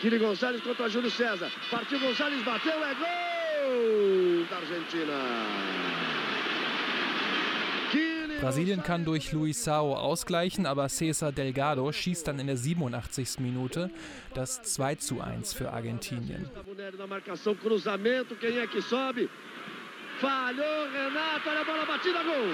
Kili 0.00 0.18
Gonçalves 0.18 0.62
contra 0.62 0.86
Júlio 0.86 1.10
César. 1.10 1.50
Partiu 1.70 1.98
Gonçalves, 1.98 2.44
bateu, 2.44 2.70
é 2.70 2.94
gol 2.94 4.46
da 4.48 4.56
Argentina. 4.58 5.18
Brasilien 8.40 8.82
kann 8.82 9.04
durch 9.04 9.32
Luisao 9.32 9.96
ausgleichen, 9.96 10.66
aber 10.66 10.88
Cesar 10.88 11.32
Delgado 11.32 11.90
schießt 11.90 12.28
dann 12.28 12.38
in 12.38 12.46
der 12.46 12.56
87. 12.56 13.40
Minute 13.40 13.90
das 14.34 14.62
2 14.62 14.96
zu 14.96 15.20
1 15.20 15.54
für 15.54 15.72
Argentinien. 15.72 16.48
Falhou, 20.20 20.88
Renato, 20.94 21.50
olha 21.50 21.60
a 21.60 21.64
bola 21.64 21.84
batida, 21.84 22.22
gol! 22.22 22.48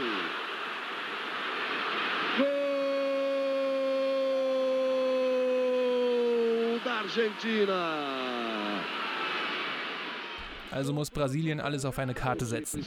Gol 2.39 2.73
da 6.85 6.93
Argentina! 7.03 8.83
Also 10.73 10.93
muss 10.93 11.11
Brasilien 11.11 11.61
alles 11.61 11.85
auf 11.85 11.99
eine 12.01 12.15
Karte 12.15 12.47
setzen. 12.47 12.85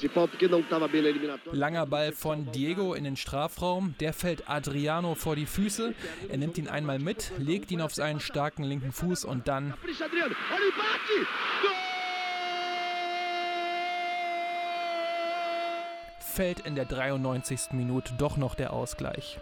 Langer 1.51 1.85
Ball 1.85 2.11
von 2.11 2.51
Diego 2.51 2.95
in 2.95 3.05
den 3.05 3.15
Strafraum, 3.15 3.95
der 4.01 4.11
fällt 4.11 4.49
Adriano 4.49 5.15
vor 5.15 5.37
die 5.37 5.45
Füße. 5.45 5.93
Er 6.27 6.37
nimmt 6.37 6.57
ihn 6.57 6.67
einmal 6.67 6.99
mit, 6.99 7.31
legt 7.37 7.71
ihn 7.71 7.79
auf 7.79 7.93
seinen 7.93 8.19
starken 8.19 8.63
linken 8.63 8.91
Fuß 8.91 9.23
und 9.23 9.47
dann 9.47 9.69
Capricha 9.69 10.05
Adriano, 10.05 10.35
olha 10.51 10.63
o 10.63 10.67
embate! 10.67 11.27
Fällt 16.35 16.59
in 16.59 16.75
der 16.75 16.85
93. 16.85 17.71
Minute 17.71 18.13
doch 18.17 18.35
noch 18.35 18.55
der 18.55 18.73
Ausgleich. 18.73 19.39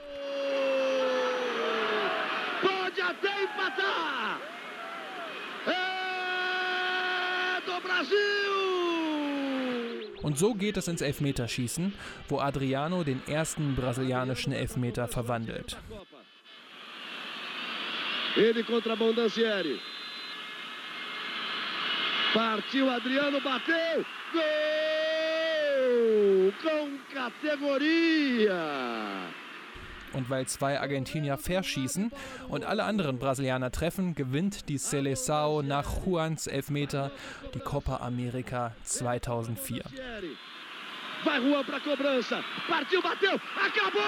Und 10.21 10.37
so 10.37 10.53
geht 10.53 10.77
es 10.77 10.87
ins 10.87 11.01
Elfmeterschießen, 11.01 11.93
wo 12.29 12.39
Adriano 12.39 13.03
den 13.03 13.21
ersten 13.27 13.75
brasilianischen 13.75 14.53
Elfmeter 14.53 15.07
verwandelt. 15.07 15.75
Ele 18.35 18.63
contra 18.63 18.95
Bondancieri. 18.95 19.79
Partiu 22.33 22.89
Adriano, 22.89 23.39
bateu! 23.41 24.03
Gol! 24.31 25.12
Com 26.61 26.99
categoria! 27.13 28.63
Und 30.13 30.29
weil 30.29 30.45
zwei 30.45 30.79
Argentinier 30.79 31.37
verschießen 31.37 32.11
und 32.47 32.63
alle 32.65 32.83
anderen 32.83 33.17
Brasilianer 33.17 33.71
treffen, 33.71 34.13
gewinnt 34.13 34.69
die 34.69 34.77
Seleção 34.77 35.63
nach 35.63 36.05
Juans 36.05 36.45
Elfmeter 36.47 37.11
die 37.55 37.59
Copa 37.59 37.97
America 37.97 38.75
2004. 38.83 39.83
Vai 41.23 41.39
Juan 41.39 41.63
pra 41.65 41.79
cobrança. 41.79 42.43
Partiu, 42.67 43.01
bateu. 43.01 43.39
Acabou! 43.55 44.01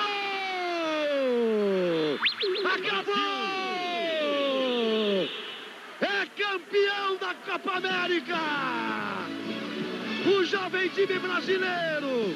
Acabou! 2.76 3.16
É 6.02 6.26
campeão 6.36 7.18
da 7.20 7.34
Copa 7.46 7.78
América! 7.78 9.55
Jovem 10.46 10.90
time 10.94 11.20
brasileiro! 11.20 12.34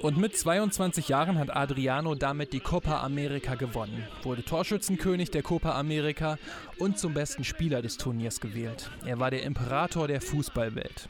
Und 0.00 0.16
mit 0.16 0.36
22 0.36 1.08
Jahren 1.08 1.38
hat 1.38 1.54
Adriano 1.54 2.14
damit 2.14 2.52
die 2.52 2.60
Copa 2.60 3.02
America 3.02 3.54
gewonnen, 3.54 4.06
wurde 4.22 4.42
Torschützenkönig 4.42 5.30
der 5.30 5.42
Copa 5.42 5.78
America 5.78 6.38
und 6.78 6.98
zum 6.98 7.12
besten 7.12 7.44
Spieler 7.44 7.82
des 7.82 7.98
Turniers 7.98 8.40
gewählt. 8.40 8.90
Er 9.04 9.20
war 9.20 9.30
der 9.30 9.42
Imperator 9.42 10.08
der 10.08 10.20
Fußballwelt. 10.20 11.08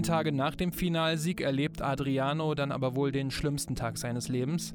Neun 0.00 0.06
Tage 0.06 0.32
nach 0.32 0.54
dem 0.54 0.72
Finalsieg 0.72 1.42
erlebt 1.42 1.82
Adriano 1.82 2.54
dann 2.54 2.72
aber 2.72 2.96
wohl 2.96 3.12
den 3.12 3.30
schlimmsten 3.30 3.74
Tag 3.74 3.98
seines 3.98 4.28
Lebens. 4.28 4.72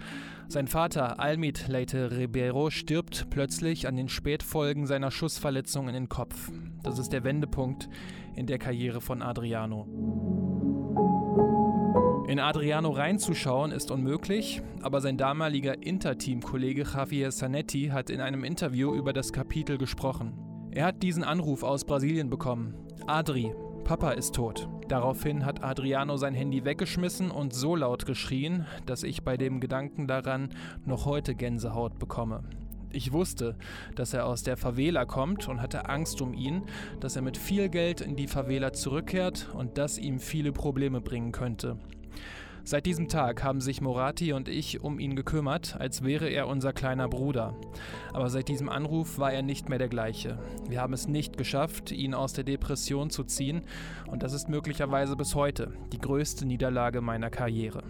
Sein 0.49 0.67
Vater 0.67 1.19
Almid 1.19 1.67
Leite 1.67 2.11
Ribeiro 2.11 2.69
stirbt 2.69 3.31
plötzlich 3.31 3.87
an 3.87 3.95
den 3.95 4.07
Spätfolgen 4.07 4.85
seiner 4.85 5.09
Schussverletzung 5.09 5.87
in 5.87 5.95
den 5.95 6.09
Kopf. 6.09 6.51
Das 6.83 6.99
ist 6.99 7.11
der 7.11 7.23
Wendepunkt 7.23 7.89
in 8.35 8.45
der 8.45 8.59
Karriere 8.59 9.01
von 9.01 9.23
Adriano. 9.23 9.87
In 12.27 12.39
Adriano 12.39 12.91
reinzuschauen 12.91 13.71
ist 13.71 13.89
unmöglich, 13.89 14.61
aber 14.83 15.01
sein 15.01 15.17
damaliger 15.17 15.81
Interteam-Kollege 15.81 16.83
Javier 16.83 17.31
Zanetti 17.31 17.87
hat 17.87 18.11
in 18.11 18.21
einem 18.21 18.43
Interview 18.43 18.93
über 18.93 19.11
das 19.11 19.33
Kapitel 19.33 19.79
gesprochen. 19.79 20.37
Er 20.69 20.85
hat 20.85 21.01
diesen 21.01 21.23
Anruf 21.23 21.63
aus 21.63 21.83
Brasilien 21.83 22.29
bekommen. 22.29 22.75
Adri, 23.07 23.55
Papa 23.85 24.13
ist 24.13 24.33
tot. 24.33 24.67
Daraufhin 24.87 25.45
hat 25.45 25.63
Adriano 25.63 26.17
sein 26.17 26.33
Handy 26.33 26.65
weggeschmissen 26.65 27.29
und 27.29 27.53
so 27.53 27.75
laut 27.75 28.07
geschrien, 28.07 28.65
dass 28.87 29.03
ich 29.03 29.23
bei 29.23 29.37
dem 29.37 29.59
Gedanken 29.59 30.07
daran 30.07 30.49
noch 30.85 31.05
heute 31.05 31.35
Gänsehaut 31.35 31.99
bekomme. 31.99 32.41
Ich 32.91 33.13
wusste, 33.13 33.55
dass 33.93 34.15
er 34.15 34.25
aus 34.25 34.41
der 34.41 34.57
Favela 34.57 35.05
kommt 35.05 35.47
und 35.47 35.61
hatte 35.61 35.87
Angst 35.87 36.19
um 36.23 36.33
ihn, 36.33 36.63
dass 36.99 37.15
er 37.15 37.21
mit 37.21 37.37
viel 37.37 37.69
Geld 37.69 38.01
in 38.01 38.15
die 38.15 38.27
Favela 38.27 38.73
zurückkehrt 38.73 39.49
und 39.53 39.77
das 39.77 39.99
ihm 39.99 40.19
viele 40.19 40.51
Probleme 40.51 40.99
bringen 40.99 41.31
könnte. 41.31 41.77
Seit 42.67 42.87
diesem 42.87 43.09
Tag 43.09 43.43
haben 43.43 43.61
sich 43.61 43.79
Morati 43.79 44.33
und 44.33 44.49
ich 44.49 44.81
um 44.81 44.97
ihn 44.97 45.15
gekümmert, 45.15 45.75
als 45.79 46.03
wäre 46.03 46.29
er 46.29 46.47
unser 46.47 46.73
kleiner 46.73 47.07
Bruder. 47.07 47.53
Aber 48.11 48.27
seit 48.31 48.47
diesem 48.47 48.69
Anruf 48.69 49.19
war 49.19 49.31
er 49.31 49.43
nicht 49.43 49.69
mehr 49.69 49.77
der 49.77 49.87
gleiche. 49.87 50.39
Wir 50.67 50.81
haben 50.81 50.93
es 50.93 51.07
nicht 51.07 51.37
geschafft, 51.37 51.91
ihn 51.91 52.15
aus 52.15 52.33
der 52.33 52.43
Depression 52.43 53.11
zu 53.11 53.23
ziehen 53.23 53.61
und 54.07 54.23
das 54.23 54.33
ist 54.33 54.49
möglicherweise 54.49 55.15
bis 55.15 55.35
heute 55.35 55.73
die 55.93 55.99
größte 55.99 56.47
Niederlage 56.47 57.01
meiner 57.01 57.29
Karriere. 57.29 57.83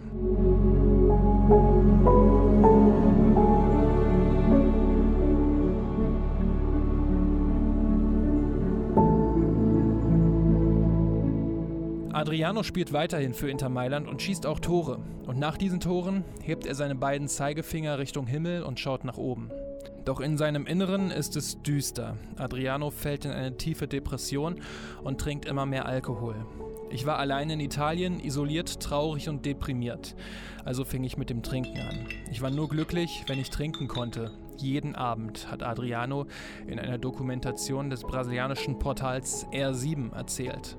Adriano 12.16 12.62
spielt 12.62 12.94
weiterhin 12.94 13.34
für 13.34 13.50
Inter 13.50 13.68
Mailand 13.68 14.08
und 14.08 14.22
schießt 14.22 14.46
auch 14.46 14.58
Tore. 14.58 15.00
Und 15.26 15.38
nach 15.38 15.58
diesen 15.58 15.80
Toren 15.80 16.24
hebt 16.42 16.64
er 16.64 16.74
seine 16.74 16.94
beiden 16.94 17.28
Zeigefinger 17.28 17.98
Richtung 17.98 18.26
Himmel 18.26 18.62
und 18.62 18.80
schaut 18.80 19.04
nach 19.04 19.18
oben. 19.18 19.50
Doch 20.06 20.20
in 20.20 20.38
seinem 20.38 20.64
Inneren 20.64 21.10
ist 21.10 21.36
es 21.36 21.60
düster. 21.60 22.16
Adriano 22.36 22.88
fällt 22.88 23.26
in 23.26 23.32
eine 23.32 23.58
tiefe 23.58 23.86
Depression 23.86 24.62
und 25.04 25.20
trinkt 25.20 25.44
immer 25.44 25.66
mehr 25.66 25.84
Alkohol. 25.84 26.36
Ich 26.88 27.04
war 27.04 27.18
allein 27.18 27.50
in 27.50 27.60
Italien, 27.60 28.18
isoliert, 28.18 28.80
traurig 28.80 29.28
und 29.28 29.44
deprimiert. 29.44 30.16
Also 30.64 30.86
fing 30.86 31.04
ich 31.04 31.18
mit 31.18 31.28
dem 31.28 31.42
Trinken 31.42 31.78
an. 31.80 32.06
Ich 32.30 32.40
war 32.40 32.50
nur 32.50 32.70
glücklich, 32.70 33.24
wenn 33.26 33.38
ich 33.38 33.50
trinken 33.50 33.88
konnte. 33.88 34.30
Jeden 34.56 34.94
Abend, 34.94 35.50
hat 35.50 35.62
Adriano 35.62 36.28
in 36.66 36.78
einer 36.78 36.96
Dokumentation 36.96 37.90
des 37.90 38.04
brasilianischen 38.04 38.78
Portals 38.78 39.46
R7 39.48 40.14
erzählt. 40.14 40.78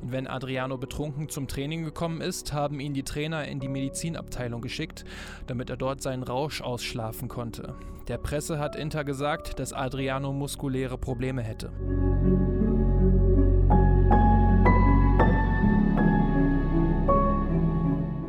Und 0.00 0.12
wenn 0.12 0.26
Adriano 0.26 0.78
betrunken 0.78 1.28
zum 1.28 1.48
Training 1.48 1.84
gekommen 1.84 2.20
ist, 2.20 2.52
haben 2.52 2.80
ihn 2.80 2.94
die 2.94 3.02
Trainer 3.02 3.46
in 3.46 3.60
die 3.60 3.68
Medizinabteilung 3.68 4.60
geschickt, 4.60 5.04
damit 5.46 5.70
er 5.70 5.76
dort 5.76 6.02
seinen 6.02 6.22
Rausch 6.22 6.60
ausschlafen 6.60 7.28
konnte. 7.28 7.74
Der 8.08 8.18
Presse 8.18 8.58
hat 8.58 8.76
Inter 8.76 9.04
gesagt, 9.04 9.58
dass 9.58 9.72
Adriano 9.72 10.32
muskuläre 10.32 10.96
Probleme 10.96 11.42
hätte. 11.42 11.70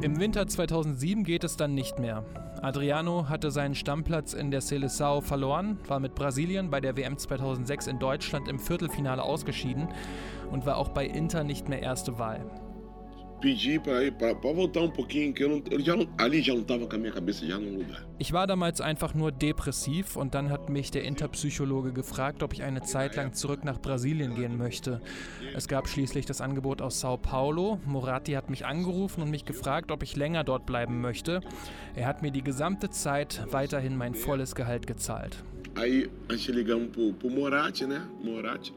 Im 0.10 0.20
Winter 0.20 0.48
2007 0.48 1.24
geht 1.24 1.44
es 1.44 1.56
dann 1.56 1.76
nicht 1.76 2.00
mehr. 2.00 2.26
Adriano 2.64 3.30
hatte 3.30 3.52
seinen 3.52 3.76
Stammplatz 3.76 4.34
in 4.34 4.50
der 4.50 4.64
Seleção 4.64 5.22
verloren, 5.22 5.78
war 5.88 6.00
mit 6.00 6.16
Brasilien 6.16 6.72
bei 6.72 6.82
der 6.82 6.98
WM 6.98 7.16
2006 7.16 7.86
in 7.86 8.00
Deutschland 8.00 8.48
im 8.48 8.58
Viertelfinale 8.58 9.22
ausgeschieden 9.22 9.88
und 10.50 10.66
war 10.66 10.78
auch 10.78 10.90
bei 10.90 11.06
Inter 11.06 11.44
nicht 11.44 11.70
mehr 11.70 11.84
erste 11.84 12.18
Wahl. 12.18 12.44
Pedi 13.42 13.80
para 13.80 14.34
voltar 14.54 14.82
um 14.82 14.92
pouquinho, 14.92 15.34
que 15.34 15.44
eu, 15.44 15.50
não, 15.50 15.64
eu 15.72 15.80
já 15.80 15.96
não, 15.96 16.08
ali 16.18 16.42
já 16.42 16.54
não 16.54 16.62
estava 16.62 16.86
com 16.86 16.96
a 16.96 17.00
minha 17.00 17.12
cabeça 17.12 17.46
já 17.46 17.58
no 17.58 17.78
lugar. 17.78 18.06
Ich 18.18 18.34
war 18.34 18.46
damals 18.46 18.82
einfach 18.82 19.16
nur 19.16 19.32
depressiv 19.32 20.18
und 20.18 20.34
dann 20.36 20.50
hat 20.50 20.70
mich 20.70 20.92
der 20.92 21.04
Interpsychologe 21.04 21.94
gefragt, 21.94 22.44
ob 22.44 22.54
ich 22.54 22.64
eine 22.64 22.82
Zeit 22.82 23.16
lang 23.16 23.34
zurück 23.34 23.64
nach 23.64 23.80
Brasilien 23.80 24.36
gehen 24.36 24.58
möchte. 24.58 25.02
Es 25.56 25.70
gab 25.70 25.88
schließlich 25.88 26.26
das 26.26 26.42
Angebot 26.42 26.82
aus 26.82 27.00
Sao 27.00 27.16
Paulo. 27.16 27.80
Moratti 27.86 28.34
hat 28.34 28.50
mich 28.50 28.66
angerufen 28.66 29.22
und 29.22 29.30
mich 29.30 29.46
gefragt, 29.46 29.90
ob 29.92 30.04
ich 30.04 30.18
länger 30.18 30.44
dort 30.44 30.66
bleiben 30.66 31.00
möchte. 31.00 31.40
Er 31.96 32.08
hat 32.08 32.22
mir 32.22 32.32
die 32.32 32.44
gesamte 32.44 32.90
Zeit 32.90 33.42
weiterhin 33.52 33.96
mein 33.96 34.16
volles 34.16 34.54
Gehalt 34.54 34.86
gezahlt. 34.86 35.44
Aí 35.76 36.10
a 36.28 36.34
gente 36.34 36.52
ligamos 36.52 36.90
pro, 36.92 37.14
pro 37.14 37.30
Moratti, 37.30 37.86
né? 37.86 38.02
Moratti. 38.22 38.74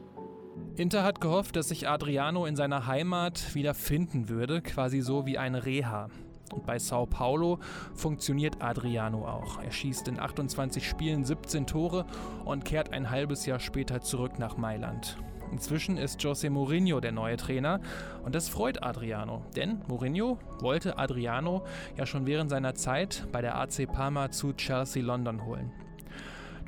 Inter 0.75 1.03
hat 1.03 1.21
gehofft, 1.21 1.55
dass 1.55 1.69
sich 1.69 1.87
Adriano 1.87 2.45
in 2.45 2.55
seiner 2.55 2.87
Heimat 2.87 3.53
wieder 3.53 3.73
finden 3.73 4.29
würde, 4.29 4.61
quasi 4.61 5.01
so 5.01 5.25
wie 5.25 5.37
eine 5.37 5.65
Reha. 5.65 6.09
Und 6.51 6.65
bei 6.65 6.79
Sao 6.79 7.05
Paulo 7.05 7.59
funktioniert 7.93 8.61
Adriano 8.61 9.27
auch. 9.27 9.59
Er 9.61 9.71
schießt 9.71 10.07
in 10.07 10.19
28 10.19 10.87
Spielen 10.87 11.23
17 11.23 11.67
Tore 11.67 12.05
und 12.45 12.65
kehrt 12.65 12.91
ein 12.91 13.09
halbes 13.09 13.45
Jahr 13.45 13.59
später 13.59 14.01
zurück 14.01 14.39
nach 14.39 14.57
Mailand. 14.57 15.17
Inzwischen 15.51 15.97
ist 15.97 16.19
José 16.21 16.49
Mourinho 16.49 16.99
der 16.99 17.11
neue 17.11 17.37
Trainer 17.37 17.79
und 18.23 18.33
das 18.33 18.49
freut 18.49 18.81
Adriano, 18.81 19.45
denn 19.55 19.83
Mourinho 19.87 20.39
wollte 20.59 20.97
Adriano 20.97 21.63
ja 21.95 22.07
schon 22.07 22.25
während 22.25 22.49
seiner 22.49 22.73
Zeit 22.73 23.27
bei 23.31 23.41
der 23.41 23.55
AC 23.59 23.87
Parma 23.91 24.31
zu 24.31 24.53
Chelsea 24.53 25.03
London 25.03 25.45
holen. 25.45 25.71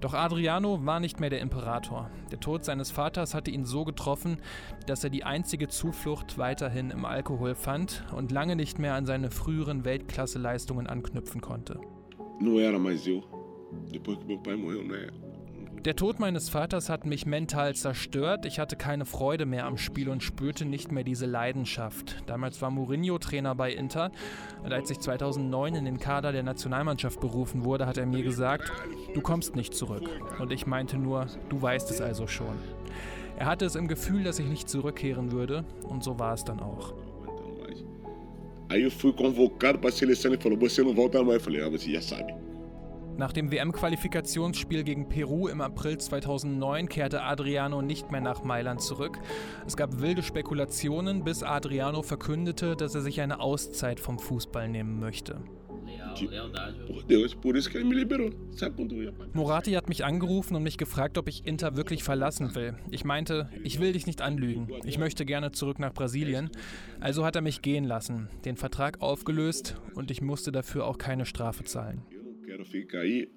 Doch 0.02 0.14
Adriano 0.14 0.86
war 0.86 1.00
nicht 1.00 1.20
mehr 1.20 1.30
der 1.30 1.40
Imperator. 1.42 2.10
Der 2.32 2.40
Tod 2.40 2.66
seines 2.66 2.92
Vaters 2.92 3.34
hatte 3.34 3.52
ihn 3.52 3.66
so 3.66 3.86
getroffen, 3.86 4.38
dass 4.88 5.04
er 5.04 5.10
die 5.10 5.24
einzige 5.24 5.68
Zuflucht 5.68 6.38
weiterhin 6.38 6.92
im 6.92 7.06
Alkohol 7.06 7.56
fand 7.56 8.04
und 8.16 8.32
lange 8.32 8.56
nicht 8.56 8.80
mehr 8.80 8.94
an 8.96 9.06
seine 9.06 9.32
früheren 9.32 9.86
Weltklasseleistungen 9.86 10.88
anknüpfen 10.88 11.42
konnte. 11.42 11.80
Não 12.40 12.60
era 12.60 12.78
mais 12.78 13.08
eu. 13.08 13.24
Depois 13.92 14.18
que 14.18 14.26
meu 14.26 14.38
pai 14.38 14.56
morreu, 14.56 14.84
né? 14.84 15.10
Der 15.86 15.96
Tod 15.96 16.20
meines 16.20 16.50
Vaters 16.50 16.90
hat 16.90 17.06
mich 17.06 17.28
mental 17.28 17.76
zerstört. 17.76 18.48
Ich 18.48 18.58
hatte 18.58 18.76
keine 18.76 19.06
Freude 19.06 19.46
mehr 19.46 19.68
am 19.68 19.78
Spiel 19.78 20.10
und 20.10 20.24
spürte 20.24 20.66
nicht 20.66 20.92
mehr 20.92 21.04
diese 21.04 21.28
Leidenschaft. 21.28 22.24
Damals 22.26 22.60
war 22.60 22.72
Mourinho 22.72 23.20
Trainer 23.20 23.54
bei 23.54 23.72
Inter 23.72 24.12
und 24.64 24.74
als 24.74 24.90
ich 24.90 25.00
2009 25.00 25.76
in 25.76 25.86
den 25.86 26.00
Kader 26.00 26.32
der 26.32 26.42
Nationalmannschaft 26.42 27.20
berufen 27.20 27.66
wurde, 27.66 27.86
hat 27.86 27.98
er 27.98 28.08
mir 28.08 28.24
gesagt, 28.24 28.72
du 29.14 29.22
kommst 29.22 29.56
nicht 29.56 29.76
zurück. 29.76 30.10
Und 30.40 30.52
ich 30.52 30.66
meinte 30.66 30.98
nur, 30.98 31.28
du 31.50 31.62
weißt 31.62 31.92
es 31.92 32.02
also 32.02 32.26
schon. 32.26 32.58
Er 33.38 33.46
hatte 33.46 33.66
es 33.66 33.76
im 33.76 33.88
Gefühl, 33.88 34.24
dass 34.24 34.40
ich 34.40 34.48
nicht 34.48 34.68
zurückkehren 34.68 35.32
würde 35.32 35.66
und 35.84 36.04
so 36.04 36.18
war 36.18 36.34
es 36.34 36.44
dann 36.44 36.62
auch. 36.62 36.96
Aí 38.70 38.84
eu 38.84 38.90
fui 38.90 39.14
convocado 39.14 39.78
para 39.78 39.90
a 39.90 39.92
seleção 39.92 40.34
e 40.34 40.38
falou: 40.38 40.58
Você 40.58 40.82
não 40.82 40.96
volta 40.96 41.24
mais. 41.24 41.36
Eu 41.36 41.42
falei: 41.42 41.62
Ah, 41.62 41.70
você 41.70 41.92
já 41.92 42.02
sabe. 42.02 42.34
Nach 43.18 43.32
dem 43.32 43.50
WM-Qualifikationsspiel 43.50 44.84
gegen 44.84 45.08
Peru 45.08 45.48
im 45.48 45.62
April 45.62 45.98
2009 45.98 46.90
kehrte 46.90 47.22
Adriano 47.22 47.82
nicht 47.82 48.12
mehr 48.12 48.20
nach 48.20 48.44
Mailand 48.44 48.82
zurück. 48.82 49.20
Es 49.66 49.78
gab 49.78 50.02
wilde 50.02 50.22
Spekulationen, 50.22 51.24
bis 51.24 51.42
Adriano 51.42 52.02
verkündete, 52.02 52.76
dass 52.76 52.94
er 52.94 53.02
sich 53.02 53.22
eine 53.22 53.40
Auszeit 53.40 54.02
vom 54.02 54.20
Fußball 54.20 54.68
nehmen 54.68 55.00
möchte. 55.00 55.40
Morati 59.34 59.72
hat 59.72 59.90
mich 59.90 60.04
angerufen 60.04 60.56
und 60.56 60.64
mich 60.64 60.78
gefragt, 60.78 61.18
ob 61.18 61.30
ich 61.30 61.46
Inter 61.46 61.78
wirklich 61.78 62.04
verlassen 62.04 62.54
will. 62.56 62.76
Ich 62.90 63.06
meinte, 63.06 63.50
ich 63.64 63.80
will 63.80 63.94
dich 63.94 64.08
nicht 64.08 64.22
anlügen. 64.22 64.68
Ich 64.84 64.98
möchte 64.98 65.26
gerne 65.26 65.52
zurück 65.52 65.80
nach 65.80 65.94
Brasilien. 65.94 66.50
Also 67.00 67.26
hat 67.26 67.36
er 67.36 67.42
mich 67.42 67.62
gehen 67.62 67.86
lassen, 67.86 68.28
den 68.44 68.58
Vertrag 68.58 69.02
aufgelöst 69.02 69.76
und 69.94 70.12
ich 70.12 70.22
musste 70.22 70.52
dafür 70.52 70.86
auch 70.86 70.98
keine 70.98 71.26
Strafe 71.26 71.64
zahlen. 71.64 72.02
Ficar 72.66 73.02
aí 73.02 73.30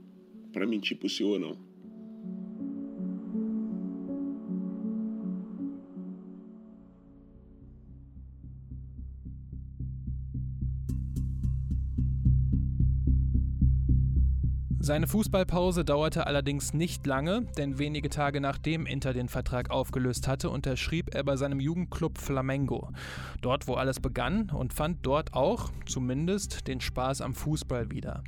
para 0.52 0.66
mentir 0.66 0.96
pro 0.96 1.08
senhor, 1.08 1.38
não. 1.38 1.67
Seine 14.80 15.08
Fußballpause 15.08 15.84
dauerte 15.84 16.28
allerdings 16.28 16.72
nicht 16.72 17.04
lange, 17.04 17.42
denn 17.56 17.78
wenige 17.78 18.10
Tage 18.10 18.40
nachdem 18.40 18.86
Inter 18.86 19.12
den 19.12 19.28
Vertrag 19.28 19.70
aufgelöst 19.70 20.28
hatte, 20.28 20.50
unterschrieb 20.50 21.14
er 21.14 21.24
bei 21.24 21.36
seinem 21.36 21.58
Jugendclub 21.58 22.16
Flamengo. 22.16 22.90
Dort, 23.40 23.66
wo 23.66 23.74
alles 23.74 23.98
begann 23.98 24.50
und 24.50 24.72
fand 24.72 25.04
dort 25.04 25.34
auch, 25.34 25.70
zumindest, 25.84 26.68
den 26.68 26.80
Spaß 26.80 27.22
am 27.22 27.34
Fußball 27.34 27.90
wieder. 27.90 28.22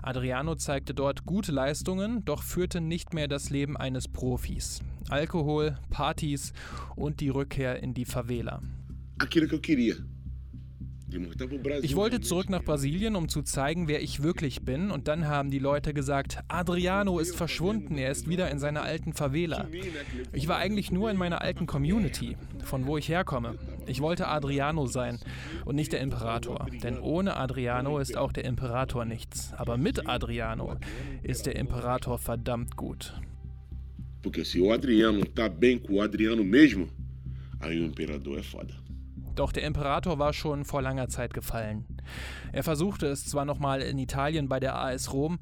Adriano 0.00 0.54
zeigte 0.54 0.94
dort 0.94 1.26
gute 1.26 1.50
Leistungen, 1.50 2.24
doch 2.24 2.44
führte 2.44 2.80
nicht 2.80 3.12
mehr 3.12 3.26
das 3.26 3.50
Leben 3.50 3.76
eines 3.76 4.06
Profis. 4.06 4.80
Alkohol, 5.10 5.76
Partys 5.90 6.52
und 6.94 7.20
die 7.20 7.30
Rückkehr 7.30 7.82
in 7.82 7.94
die 7.94 8.04
Favela. 8.04 8.62
Aquilo 9.18 9.48
que 9.48 9.56
eu 9.56 9.60
queria. 9.60 9.96
Ich 11.82 11.94
wollte 11.94 12.20
zurück 12.20 12.50
nach 12.50 12.64
Brasilien, 12.64 13.14
um 13.14 13.28
zu 13.28 13.42
zeigen, 13.42 13.86
wer 13.86 14.02
ich 14.02 14.22
wirklich 14.22 14.62
bin. 14.62 14.90
Und 14.90 15.06
dann 15.06 15.28
haben 15.28 15.50
die 15.50 15.60
Leute 15.60 15.94
gesagt, 15.94 16.38
Adriano 16.48 17.20
ist 17.20 17.36
verschwunden, 17.36 17.96
er 17.96 18.10
ist 18.10 18.28
wieder 18.28 18.50
in 18.50 18.58
seiner 18.58 18.82
alten 18.82 19.12
Favela. 19.12 19.68
Ich 20.32 20.48
war 20.48 20.56
eigentlich 20.58 20.90
nur 20.90 21.10
in 21.10 21.16
meiner 21.16 21.42
alten 21.42 21.66
Community, 21.66 22.36
von 22.64 22.86
wo 22.86 22.98
ich 22.98 23.08
herkomme. 23.08 23.56
Ich 23.86 24.00
wollte 24.00 24.26
Adriano 24.26 24.86
sein 24.86 25.20
und 25.64 25.76
nicht 25.76 25.92
der 25.92 26.00
Imperator. 26.00 26.66
Denn 26.82 26.98
ohne 26.98 27.36
Adriano 27.36 27.98
ist 27.98 28.16
auch 28.16 28.32
der 28.32 28.44
Imperator 28.44 29.04
nichts. 29.04 29.52
Aber 29.56 29.76
mit 29.76 30.08
Adriano 30.08 30.76
ist 31.22 31.46
der 31.46 31.56
Imperator 31.56 32.18
verdammt 32.18 32.76
gut. 32.76 33.14
Porque 34.22 34.44
se 34.44 34.60
o 34.60 34.72
Adriano 34.72 35.24
tá 35.24 35.48
bem 35.48 35.78
com 35.78 35.94
o 35.94 36.00
Adriano 36.00 36.42
mesmo, 36.42 36.88
aí 37.60 37.80
o 37.80 37.84
imperador 37.84 38.40
é 38.40 38.42
foda. 38.42 38.74
Doch 39.36 39.52
der 39.52 39.64
Imperator 39.64 40.18
war 40.18 40.32
schon 40.32 40.64
vor 40.64 40.80
langer 40.80 41.08
Zeit 41.08 41.34
gefallen. 41.34 41.84
Er 42.52 42.62
versuchte 42.62 43.06
es 43.06 43.26
zwar 43.26 43.44
nochmal 43.44 43.82
in 43.82 43.98
Italien 43.98 44.48
bei 44.48 44.58
der 44.58 44.76
AS 44.76 45.12
Rom, 45.12 45.38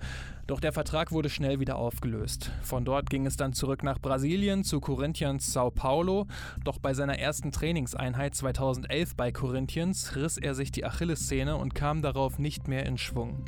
doch 0.48 0.58
der 0.58 0.72
Vertrag 0.72 1.12
wurde 1.12 1.30
schnell 1.30 1.60
wieder 1.60 1.76
aufgelöst. 1.76 2.50
Von 2.62 2.84
dort 2.84 3.08
ging 3.08 3.24
es 3.24 3.36
dann 3.36 3.52
zurück 3.52 3.84
nach 3.84 4.00
Brasilien 4.00 4.64
zu 4.64 4.80
Corinthians 4.80 5.52
Sao 5.52 5.70
Paulo, 5.70 6.26
doch 6.64 6.78
bei 6.78 6.92
seiner 6.92 7.20
ersten 7.20 7.52
Trainingseinheit 7.52 8.34
2011 8.34 9.14
bei 9.14 9.30
Corinthians 9.30 10.16
riss 10.16 10.38
er 10.38 10.54
sich 10.54 10.72
die 10.72 10.84
Achillessehne 10.84 11.56
und 11.56 11.76
kam 11.76 12.02
darauf 12.02 12.38
nicht 12.40 12.66
mehr 12.66 12.84
in 12.84 12.98
Schwung. 12.98 13.44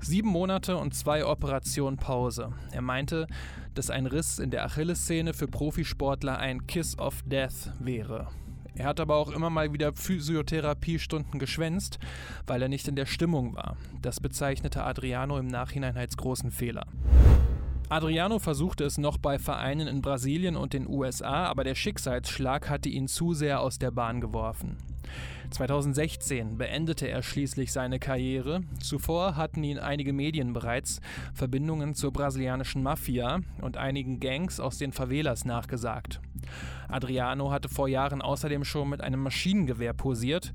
Sieben 0.00 0.30
Monate 0.30 0.78
und 0.78 0.94
zwei 0.94 1.26
Operationen 1.26 1.98
Pause. 1.98 2.52
Er 2.72 2.82
meinte, 2.82 3.26
dass 3.74 3.90
ein 3.90 4.06
Riss 4.06 4.38
in 4.38 4.50
der 4.50 4.64
Achillessehne 4.64 5.34
für 5.34 5.48
Profisportler 5.48 6.38
ein 6.38 6.66
Kiss 6.66 6.98
of 6.98 7.22
Death 7.26 7.72
wäre. 7.78 8.28
Er 8.76 8.86
hat 8.86 9.00
aber 9.00 9.16
auch 9.16 9.30
immer 9.30 9.50
mal 9.50 9.72
wieder 9.72 9.92
Physiotherapiestunden 9.94 11.38
geschwänzt, 11.38 11.98
weil 12.46 12.60
er 12.60 12.68
nicht 12.68 12.88
in 12.88 12.96
der 12.96 13.06
Stimmung 13.06 13.54
war. 13.54 13.76
Das 14.02 14.20
bezeichnete 14.20 14.84
Adriano 14.84 15.38
im 15.38 15.46
Nachhinein 15.46 15.96
als 15.96 16.16
großen 16.16 16.50
Fehler. 16.50 16.86
Adriano 17.88 18.40
versuchte 18.40 18.84
es 18.84 18.98
noch 18.98 19.16
bei 19.16 19.38
Vereinen 19.38 19.86
in 19.86 20.02
Brasilien 20.02 20.56
und 20.56 20.72
den 20.72 20.88
USA, 20.88 21.46
aber 21.46 21.62
der 21.62 21.76
Schicksalsschlag 21.76 22.68
hatte 22.68 22.88
ihn 22.88 23.06
zu 23.06 23.32
sehr 23.32 23.60
aus 23.60 23.78
der 23.78 23.92
Bahn 23.92 24.20
geworfen. 24.20 24.76
2016 25.50 26.58
beendete 26.58 27.06
er 27.06 27.22
schließlich 27.22 27.72
seine 27.72 28.00
Karriere. 28.00 28.62
Zuvor 28.80 29.36
hatten 29.36 29.62
ihn 29.62 29.78
einige 29.78 30.12
Medien 30.12 30.52
bereits 30.52 31.00
Verbindungen 31.32 31.94
zur 31.94 32.12
brasilianischen 32.12 32.82
Mafia 32.82 33.38
und 33.62 33.76
einigen 33.76 34.18
Gangs 34.18 34.58
aus 34.58 34.78
den 34.78 34.92
Favelas 34.92 35.44
nachgesagt. 35.44 36.20
Adriano 36.88 37.50
hatte 37.50 37.68
vor 37.68 37.88
Jahren 37.88 38.22
außerdem 38.22 38.64
schon 38.64 38.88
mit 38.88 39.00
einem 39.00 39.22
Maschinengewehr 39.22 39.92
posiert, 39.92 40.52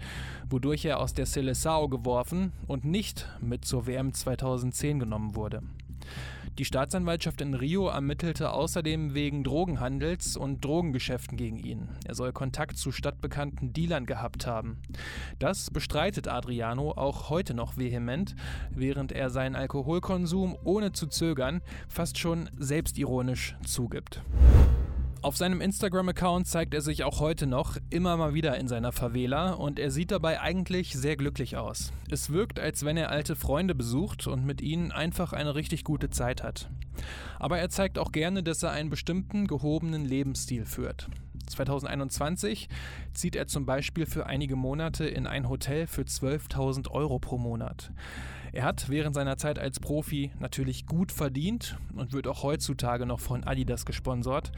wodurch 0.49 0.85
er 0.85 0.99
aus 0.99 1.13
der 1.13 1.27
Seleção 1.27 1.89
geworfen 1.89 2.53
und 2.67 2.85
nicht 2.85 3.27
mit 3.41 3.65
zur 3.65 3.87
WM 3.87 4.13
2010 4.13 4.99
genommen 4.99 5.35
wurde. 5.35 5.61
Die 6.57 6.65
Staatsanwaltschaft 6.65 7.39
in 7.39 7.53
Rio 7.53 7.87
ermittelte 7.87 8.51
außerdem 8.51 9.13
wegen 9.13 9.43
Drogenhandels 9.43 10.35
und 10.35 10.63
Drogengeschäften 10.63 11.37
gegen 11.37 11.57
ihn. 11.57 11.87
Er 12.05 12.13
soll 12.13 12.33
Kontakt 12.33 12.77
zu 12.77 12.91
stadtbekannten 12.91 13.71
Dealern 13.71 14.05
gehabt 14.05 14.45
haben. 14.45 14.77
Das 15.39 15.71
bestreitet 15.71 16.27
Adriano 16.27 16.91
auch 16.91 17.29
heute 17.29 17.53
noch 17.53 17.77
vehement, 17.77 18.35
während 18.69 19.13
er 19.13 19.29
seinen 19.29 19.55
Alkoholkonsum 19.55 20.57
ohne 20.63 20.91
zu 20.91 21.07
zögern 21.07 21.61
fast 21.87 22.17
schon 22.17 22.49
selbstironisch 22.57 23.55
zugibt. 23.65 24.21
Auf 25.23 25.37
seinem 25.37 25.61
Instagram-Account 25.61 26.47
zeigt 26.47 26.73
er 26.73 26.81
sich 26.81 27.03
auch 27.03 27.19
heute 27.19 27.45
noch 27.45 27.77
immer 27.91 28.17
mal 28.17 28.33
wieder 28.33 28.57
in 28.57 28.67
seiner 28.67 28.91
Favela 28.91 29.51
und 29.51 29.77
er 29.77 29.91
sieht 29.91 30.09
dabei 30.09 30.41
eigentlich 30.41 30.93
sehr 30.93 31.15
glücklich 31.15 31.57
aus. 31.57 31.93
Es 32.09 32.31
wirkt, 32.31 32.59
als 32.59 32.85
wenn 32.85 32.97
er 32.97 33.11
alte 33.11 33.35
Freunde 33.35 33.75
besucht 33.75 34.25
und 34.25 34.47
mit 34.47 34.61
ihnen 34.61 34.91
einfach 34.91 35.31
eine 35.31 35.53
richtig 35.53 35.83
gute 35.83 36.09
Zeit 36.09 36.41
hat. 36.41 36.71
Aber 37.37 37.59
er 37.59 37.69
zeigt 37.69 37.99
auch 37.99 38.11
gerne, 38.11 38.41
dass 38.41 38.63
er 38.63 38.71
einen 38.71 38.89
bestimmten 38.89 39.45
gehobenen 39.45 40.05
Lebensstil 40.05 40.65
führt. 40.65 41.07
2021 41.47 42.69
zieht 43.13 43.35
er 43.35 43.47
zum 43.47 43.65
Beispiel 43.65 44.05
für 44.05 44.25
einige 44.25 44.55
Monate 44.55 45.05
in 45.05 45.27
ein 45.27 45.49
Hotel 45.49 45.87
für 45.87 46.03
12.000 46.03 46.89
Euro 46.91 47.19
pro 47.19 47.37
Monat. 47.37 47.91
Er 48.53 48.63
hat 48.63 48.89
während 48.89 49.15
seiner 49.15 49.37
Zeit 49.37 49.59
als 49.59 49.79
Profi 49.79 50.31
natürlich 50.39 50.85
gut 50.85 51.13
verdient 51.13 51.77
und 51.95 52.11
wird 52.11 52.27
auch 52.27 52.43
heutzutage 52.43 53.05
noch 53.05 53.21
von 53.21 53.45
Adidas 53.45 53.85
gesponsert. 53.85 54.51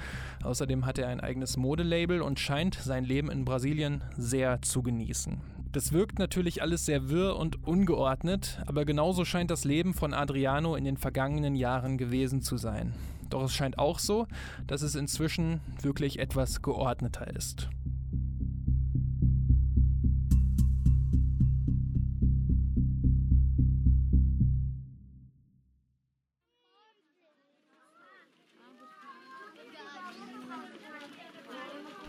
Außerdem 0.44 0.86
hat 0.88 0.98
er 0.98 1.10
ein 1.10 1.20
eigenes 1.20 1.58
Modelabel 1.58 2.22
und 2.22 2.40
scheint 2.40 2.76
sein 2.76 3.04
Leben 3.04 3.30
in 3.30 3.46
Brasilien 3.46 4.04
sehr 4.18 4.62
zu 4.64 4.82
genießen. 4.82 5.42
Das 5.74 5.92
wirkt 5.92 6.20
natürlich 6.20 6.62
alles 6.62 6.86
sehr 6.86 7.10
wirr 7.10 7.36
und 7.36 7.68
ungeordnet, 7.68 8.62
aber 8.68 8.86
genauso 8.86 9.26
scheint 9.26 9.52
das 9.52 9.64
Leben 9.64 9.94
von 9.94 10.14
Adriano 10.14 10.76
in 10.76 10.86
den 10.86 10.98
vergangenen 10.98 11.56
Jahren 11.56 11.98
gewesen 11.98 12.42
zu 12.42 12.58
sein. 12.58 12.94
Doch 13.34 13.42
es 13.42 13.56
scheint 13.56 13.80
auch 13.80 13.98
so, 13.98 14.28
dass 14.68 14.84
es 14.84 14.94
inzwischen 14.94 15.60
wirklich 15.82 16.20
etwas 16.20 16.62
geordneter 16.62 17.26
ist. 17.36 17.68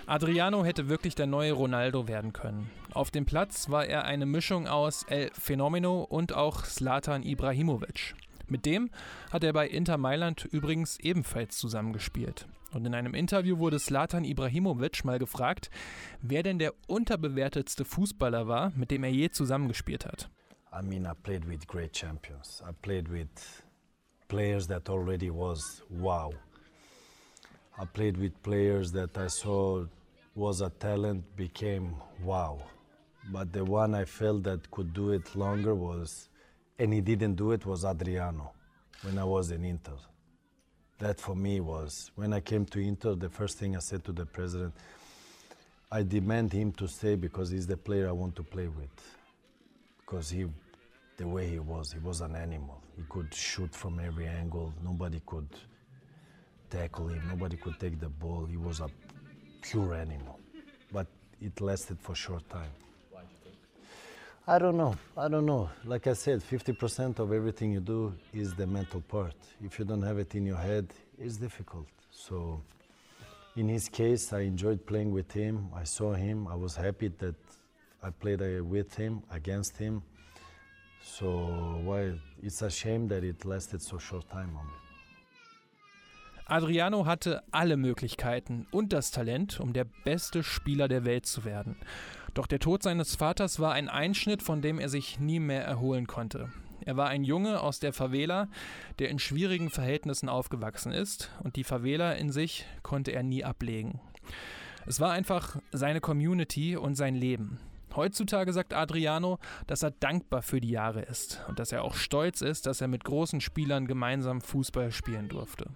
Adriano 0.06 0.62
hätte 0.62 0.90
wirklich 0.90 1.14
der 1.14 1.26
neue 1.26 1.52
Ronaldo 1.52 2.06
werden 2.06 2.34
können. 2.34 2.70
Auf 2.92 3.10
dem 3.10 3.24
Platz 3.24 3.70
war 3.70 3.86
er 3.86 4.04
eine 4.04 4.26
Mischung 4.26 4.68
aus 4.68 5.04
El 5.04 5.30
Fenomeno 5.32 6.02
und 6.02 6.34
auch 6.34 6.66
Slatan 6.66 7.22
Ibrahimovic. 7.22 8.14
Mit 8.48 8.66
dem 8.66 8.90
hat 9.32 9.44
er 9.44 9.52
bei 9.52 9.68
Inter 9.68 9.98
Mailand 9.98 10.44
übrigens 10.44 10.98
ebenfalls 11.00 11.58
zusammengespielt. 11.58 12.46
Und 12.72 12.84
in 12.86 12.94
einem 12.94 13.14
Interview 13.14 13.58
wurde 13.58 13.78
Slatan 13.78 14.24
Ibrahimovic 14.24 15.04
mal 15.04 15.18
gefragt, 15.18 15.70
wer 16.22 16.42
denn 16.42 16.58
der 16.58 16.74
unterbewertetste 16.88 17.84
Fußballer 17.84 18.48
war, 18.48 18.72
mit 18.74 18.90
dem 18.90 19.04
er 19.04 19.10
je 19.10 19.30
zusammengespielt 19.30 20.06
hat. 20.06 20.28
I 20.72 20.82
mean, 20.84 21.06
I 21.06 21.14
played 21.22 21.46
with 21.48 21.66
great 21.68 21.92
champions. 21.92 22.60
I 22.68 22.72
played 22.82 23.08
with 23.08 23.28
players 24.26 24.66
that 24.66 24.88
already 24.88 25.30
was 25.30 25.82
wow. 25.88 26.32
I 27.80 27.84
played 27.86 28.18
with 28.18 28.32
players 28.42 28.90
that 28.92 29.16
I 29.16 29.28
saw 29.28 29.84
was 30.34 30.60
a 30.60 30.70
talent 30.70 31.36
became 31.36 31.94
wow. 32.24 32.58
But 33.32 33.52
the 33.52 33.64
one 33.64 33.94
I 33.94 34.04
felt 34.04 34.42
that 34.44 34.68
could 34.72 34.92
do 34.92 35.12
it 35.12 35.36
longer 35.36 35.74
was, 35.74 36.28
and 36.78 36.92
he 36.92 37.00
didn't 37.00 37.34
do 37.34 37.52
it, 37.52 37.64
was 37.66 37.84
Adriano 37.84 38.52
when 39.02 39.18
I 39.18 39.24
was 39.24 39.50
in 39.50 39.64
Inter. 39.64 39.92
That 40.98 41.20
for 41.20 41.34
me 41.34 41.60
was, 41.60 42.10
when 42.14 42.32
I 42.32 42.40
came 42.40 42.64
to 42.66 42.78
Inter, 42.78 43.14
the 43.14 43.28
first 43.28 43.58
thing 43.58 43.76
I 43.76 43.80
said 43.80 44.04
to 44.04 44.12
the 44.12 44.26
president, 44.26 44.74
I 45.90 46.02
demand 46.02 46.52
him 46.52 46.72
to 46.72 46.88
stay 46.88 47.14
because 47.14 47.50
he's 47.50 47.66
the 47.66 47.76
player 47.76 48.08
I 48.08 48.12
want 48.12 48.34
to 48.36 48.42
play 48.42 48.66
with. 48.66 48.88
Because 49.98 50.30
he, 50.30 50.46
the 51.16 51.26
way 51.26 51.48
he 51.48 51.58
was, 51.58 51.92
he 51.92 51.98
was 51.98 52.20
an 52.20 52.34
animal. 52.34 52.82
He 52.96 53.02
could 53.08 53.32
shoot 53.32 53.72
from 53.74 54.00
every 54.00 54.26
angle. 54.26 54.72
Nobody 54.84 55.20
could 55.26 55.48
tackle 56.70 57.08
him. 57.08 57.22
Nobody 57.28 57.56
could 57.56 57.78
take 57.78 58.00
the 58.00 58.08
ball. 58.08 58.46
He 58.46 58.56
was 58.56 58.80
a 58.80 58.88
pure 59.62 59.94
animal. 59.94 60.38
But 60.92 61.06
it 61.40 61.60
lasted 61.60 61.98
for 62.00 62.12
a 62.12 62.16
short 62.16 62.48
time. 62.48 62.70
I 64.46 64.58
don't 64.58 64.76
know. 64.76 64.94
I 65.16 65.28
don't 65.28 65.46
know. 65.46 65.70
Like 65.86 66.06
I 66.06 66.12
said, 66.12 66.42
50% 66.42 67.18
of 67.18 67.32
everything 67.32 67.72
you 67.72 67.80
do 67.80 68.12
is 68.34 68.54
the 68.54 68.66
mental 68.66 69.00
part. 69.00 69.34
If 69.62 69.78
you 69.78 69.86
don't 69.86 70.02
have 70.02 70.18
it 70.18 70.34
in 70.34 70.44
your 70.44 70.58
head, 70.58 70.92
it's 71.18 71.38
difficult. 71.38 71.86
So, 72.10 72.60
in 73.56 73.70
his 73.70 73.88
case, 73.88 74.34
I 74.34 74.40
enjoyed 74.40 74.84
playing 74.84 75.12
with 75.12 75.32
him. 75.32 75.70
I 75.74 75.84
saw 75.84 76.12
him. 76.12 76.46
I 76.46 76.56
was 76.56 76.76
happy 76.76 77.08
that 77.20 77.36
I 78.02 78.10
played 78.10 78.42
uh, 78.42 78.62
with 78.62 78.94
him, 78.94 79.22
against 79.30 79.78
him. 79.78 80.02
So, 81.02 81.80
why? 81.82 82.12
It's 82.42 82.60
a 82.60 82.70
shame 82.70 83.08
that 83.08 83.24
it 83.24 83.46
lasted 83.46 83.80
so 83.80 83.96
short 83.96 84.28
time 84.28 84.54
on 84.58 84.66
me. 84.66 84.72
Adriano 86.46 87.06
hatte 87.06 87.42
alle 87.50 87.78
Möglichkeiten 87.78 88.66
und 88.70 88.92
das 88.92 89.10
Talent, 89.10 89.58
um 89.60 89.72
der 89.72 89.84
beste 89.84 90.42
Spieler 90.42 90.88
der 90.88 91.06
Welt 91.06 91.24
zu 91.24 91.46
werden. 91.46 91.76
Doch 92.34 92.48
der 92.48 92.58
Tod 92.58 92.82
seines 92.82 93.14
Vaters 93.14 93.60
war 93.60 93.72
ein 93.72 93.88
Einschnitt, 93.88 94.42
von 94.42 94.60
dem 94.60 94.80
er 94.80 94.88
sich 94.88 95.20
nie 95.20 95.38
mehr 95.38 95.64
erholen 95.64 96.06
konnte. 96.06 96.50
Er 96.84 96.96
war 96.96 97.08
ein 97.08 97.24
Junge 97.24 97.60
aus 97.60 97.78
der 97.78 97.92
Favela, 97.92 98.48
der 98.98 99.08
in 99.08 99.18
schwierigen 99.18 99.70
Verhältnissen 99.70 100.28
aufgewachsen 100.28 100.92
ist, 100.92 101.30
und 101.42 101.56
die 101.56 101.64
Favela 101.64 102.12
in 102.12 102.30
sich 102.30 102.66
konnte 102.82 103.12
er 103.12 103.22
nie 103.22 103.44
ablegen. 103.44 104.00
Es 104.84 105.00
war 105.00 105.12
einfach 105.12 105.56
seine 105.72 106.00
Community 106.00 106.76
und 106.76 106.96
sein 106.96 107.14
Leben. 107.14 107.60
Heutzutage 107.96 108.52
sagt 108.52 108.74
Adriano, 108.74 109.38
dass 109.68 109.84
er 109.84 109.92
dankbar 109.92 110.42
für 110.42 110.60
die 110.60 110.70
Jahre 110.70 111.02
ist 111.02 111.42
und 111.48 111.60
dass 111.60 111.70
er 111.70 111.84
auch 111.84 111.94
stolz 111.94 112.40
ist, 112.40 112.66
dass 112.66 112.80
er 112.80 112.88
mit 112.88 113.04
großen 113.04 113.40
Spielern 113.40 113.86
gemeinsam 113.86 114.40
Fußball 114.40 114.90
spielen 114.90 115.28
durfte. 115.28 115.70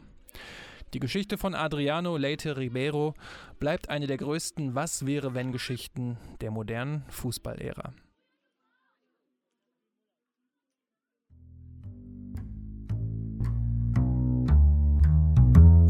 Die 0.95 1.01
Geschichte 1.01 1.37
von 1.37 1.55
Adriano 1.55 2.17
Leite 2.17 2.57
Ribeiro 2.57 3.13
bleibt 3.59 3.91
eine 3.91 4.07
der 4.07 4.17
größten 4.17 4.75
Was 4.75 5.05
wäre 5.05 5.35
wenn 5.35 5.53
Geschichten 5.53 6.17
der 6.41 6.51
modernen 6.51 7.05
Fußballära. 7.11 7.93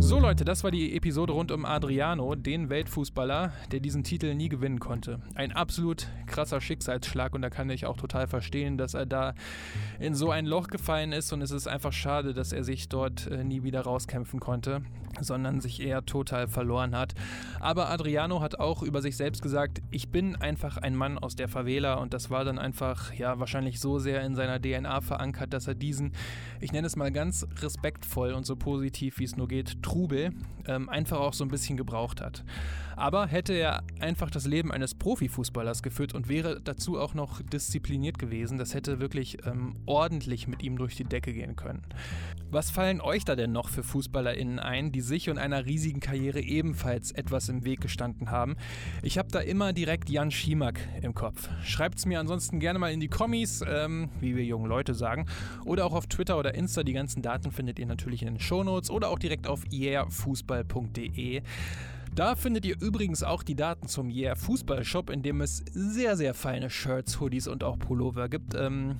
So 0.01 0.19
Leute, 0.19 0.45
das 0.45 0.65
war 0.65 0.71
die 0.71 0.97
Episode 0.97 1.33
rund 1.33 1.51
um 1.51 1.65
Adriano, 1.65 2.35
den 2.35 2.71
Weltfußballer, 2.71 3.53
der 3.73 3.81
diesen 3.81 4.05
Titel 4.05 4.35
nie 4.35 4.49
gewinnen 4.49 4.81
konnte. 4.81 5.21
Ein 5.35 5.53
absolut 5.53 6.07
krasser 6.27 6.61
Schicksalsschlag 6.61 7.35
und 7.35 7.43
da 7.43 7.51
kann 7.51 7.69
ich 7.69 7.85
auch 7.85 7.97
total 7.97 8.27
verstehen, 8.27 8.79
dass 8.79 8.95
er 8.95 9.07
da 9.07 9.35
in 9.99 10.15
so 10.15 10.31
ein 10.31 10.47
Loch 10.47 10.69
gefallen 10.69 11.13
ist 11.13 11.33
und 11.33 11.43
es 11.43 11.51
ist 11.51 11.67
einfach 11.67 11.93
schade, 11.93 12.33
dass 12.33 12.53
er 12.53 12.65
sich 12.65 12.89
dort 12.89 13.27
äh, 13.27 13.45
nie 13.45 13.63
wieder 13.65 13.83
rauskämpfen 13.83 14.41
konnte. 14.41 14.83
Sondern 15.23 15.61
sich 15.61 15.81
eher 15.81 16.05
total 16.05 16.49
verloren 16.49 16.97
hat. 16.97 17.15
Aber 17.61 17.91
Adriano 17.91 18.41
hat 18.41 18.59
auch 18.59 18.83
über 18.83 19.03
sich 19.03 19.17
selbst 19.17 19.43
gesagt, 19.43 19.81
ich 19.91 20.09
bin 20.09 20.37
einfach 20.37 20.77
ein 20.77 20.95
Mann 20.95 21.19
aus 21.19 21.37
der 21.37 21.49
Favela 21.49 21.95
und 21.95 22.15
das 22.15 22.31
war 22.31 22.45
dann 22.45 22.59
einfach, 22.59 23.13
ja, 23.15 23.39
wahrscheinlich 23.39 23.81
so 23.81 23.99
sehr 23.99 24.23
in 24.23 24.35
seiner 24.35 24.61
DNA 24.61 25.01
verankert, 25.01 25.53
dass 25.53 25.67
er 25.67 25.75
diesen, 25.75 26.13
ich 26.61 26.73
nenne 26.73 26.87
es 26.87 26.97
mal 26.97 27.11
ganz 27.13 27.47
respektvoll 27.61 28.33
und 28.33 28.47
so 28.47 28.57
positiv 28.57 29.19
wie 29.19 29.25
es 29.25 29.37
nur 29.37 29.49
geht, 29.49 29.83
Trubel, 29.83 30.31
ähm, 30.67 30.89
einfach 30.89 31.19
auch 31.19 31.33
so 31.33 31.45
ein 31.45 31.49
bisschen 31.49 31.77
gebraucht 31.77 32.21
hat. 32.21 32.45
Aber 32.99 33.29
hätte 33.29 33.53
er 33.53 33.85
einfach 34.01 34.29
das 34.29 34.45
Leben 34.45 34.73
eines 34.73 34.95
Profifußballers 34.97 35.85
geführt 35.85 36.15
und 36.15 36.29
wäre 36.29 36.61
dazu 36.61 36.99
auch 36.99 37.15
noch 37.15 37.41
diszipliniert 37.43 38.19
gewesen, 38.19 38.59
das 38.59 38.75
hätte 38.75 38.99
wirklich 38.99 39.39
ähm, 39.47 39.77
ordentlich 39.87 40.49
mit 40.49 40.65
ihm 40.65 40.77
durch 40.77 40.97
die 40.97 41.05
Decke 41.05 41.33
gehen 41.33 41.55
können. 41.55 41.83
Was 42.51 42.73
fallen 42.73 43.01
euch 43.01 43.25
da 43.25 43.37
denn 43.37 43.53
noch 43.53 43.69
für 43.69 43.85
FußballerInnen 43.85 44.59
ein, 44.59 44.91
die 44.91 45.01
sich 45.01 45.31
und 45.31 45.39
einer 45.39 45.65
riesigen 45.65 46.01
Karriere 46.01 46.41
ebenfalls 46.41 47.13
etwas 47.13 47.49
im 47.49 47.65
Weg 47.65 47.81
gestanden 47.81 48.33
haben? 48.33 48.57
Ich 49.03 49.17
habe 49.17 49.29
da 49.31 49.41
immer 49.41 49.73
direkt 49.73 50.11
Jan 50.11 50.33
Schimak 50.33 50.81
im 51.01 51.15
Kopf. 51.15 51.49
Schreibt 51.63 51.99
es 51.99 52.07
mir 52.07 52.19
ansonsten 52.19 52.59
gerne 52.59 52.81
mal 52.81 52.93
in 52.93 53.01
die 53.01 53.09
Kommis, 53.09 53.63
ähm, 53.65 54.09
wie 54.21 54.35
wir 54.35 54.45
jungen 54.45 54.69
Leute 54.69 54.95
sagen, 54.95 55.27
oder 55.65 55.87
auch 55.87 55.95
auf 55.95 56.09
Twitter 56.09 56.37
oder 56.37 56.55
Insta. 56.55 56.83
Die 56.83 56.95
ganzen 56.95 57.23
Daten 57.23 57.53
findet 57.53 57.79
ihr 57.79 57.87
natürlich 57.87 58.23
in 58.23 58.29
den 58.29 58.41
Shownotes 58.41 58.91
oder 58.91 59.11
auch 59.11 59.21
direkt 59.21 59.47
auf 59.47 59.63
yeahfußball.de. 59.71 61.43
Da 62.15 62.35
findet 62.35 62.65
ihr 62.65 62.81
übrigens 62.81 63.23
auch 63.23 63.43
die 63.43 63.55
Daten 63.55 63.89
zum 63.89 64.11
Yeah 64.11 64.35
Fußball 64.35 64.85
Shop, 64.85 65.11
in 65.11 65.23
dem 65.23 65.41
es 65.41 65.65
sehr, 65.73 66.17
sehr 66.17 66.35
feine 66.35 66.71
Shirts, 66.71 67.21
Hoodies 67.21 67.49
und 67.49 67.63
auch 67.65 67.79
Pullover 67.79 68.29
gibt. 68.29 68.55
Ähm, 68.55 68.97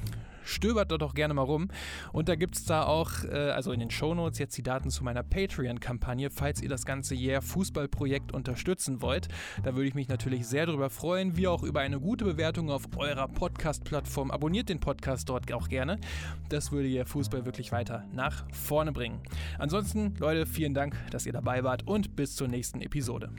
stöbert 0.49 0.91
dort 0.91 1.03
doch 1.03 1.15
gerne 1.15 1.35
mal 1.35 1.43
rum. 1.43 1.69
Und 2.13 2.29
da 2.29 2.35
gibt 2.35 2.57
es 2.57 2.65
da 2.65 2.85
auch, 2.85 3.25
äh, 3.25 3.51
also 3.51 3.73
in 3.73 3.81
den 3.81 3.91
Shownotes, 3.91 4.39
jetzt 4.39 4.57
die 4.57 4.63
Daten 4.63 4.91
zu 4.91 5.05
meiner 5.05 5.23
Patreon-Kampagne, 5.23 6.31
falls 6.31 6.63
ihr 6.63 6.69
das 6.69 6.85
ganze 6.85 7.15
Yeah 7.15 7.41
Fußball-Projekt 7.41 8.33
unterstützen 8.33 9.03
wollt. 9.03 9.29
Da 9.63 9.75
würde 9.75 9.89
ich 9.89 9.95
mich 9.95 10.09
natürlich 10.09 10.47
sehr 10.47 10.67
darüber 10.67 10.91
freuen, 10.91 11.37
wie 11.37 11.49
auch 11.49 11.63
über 11.63 11.81
eine 11.81 12.01
gute 12.01 12.25
Bewertung 12.25 12.71
auf 12.71 12.85
eurer 12.97 13.29
Podcast-Plattform. 13.29 14.31
Abonniert 14.31 14.69
den 14.69 14.81
Podcast 14.81 15.29
dort 15.29 15.53
auch 15.53 15.69
gerne. 15.69 15.99
Das 16.49 16.73
würde 16.73 16.89
Yeah 16.89 17.05
Fußball 17.05 17.45
wirklich 17.45 17.73
weiter 17.73 18.05
nach 18.13 18.45
vorne 18.53 18.93
bringen. 18.93 19.21
Ansonsten, 19.59 20.15
Leute, 20.19 20.47
vielen 20.47 20.75
Dank, 20.75 20.97
dass 21.11 21.27
ihr 21.27 21.33
dabei 21.33 21.65
wart 21.65 21.87
und 21.87 22.17
bis 22.17 22.35
zur 22.35 22.49
nächsten 22.49 22.81
Episode. 22.81 23.31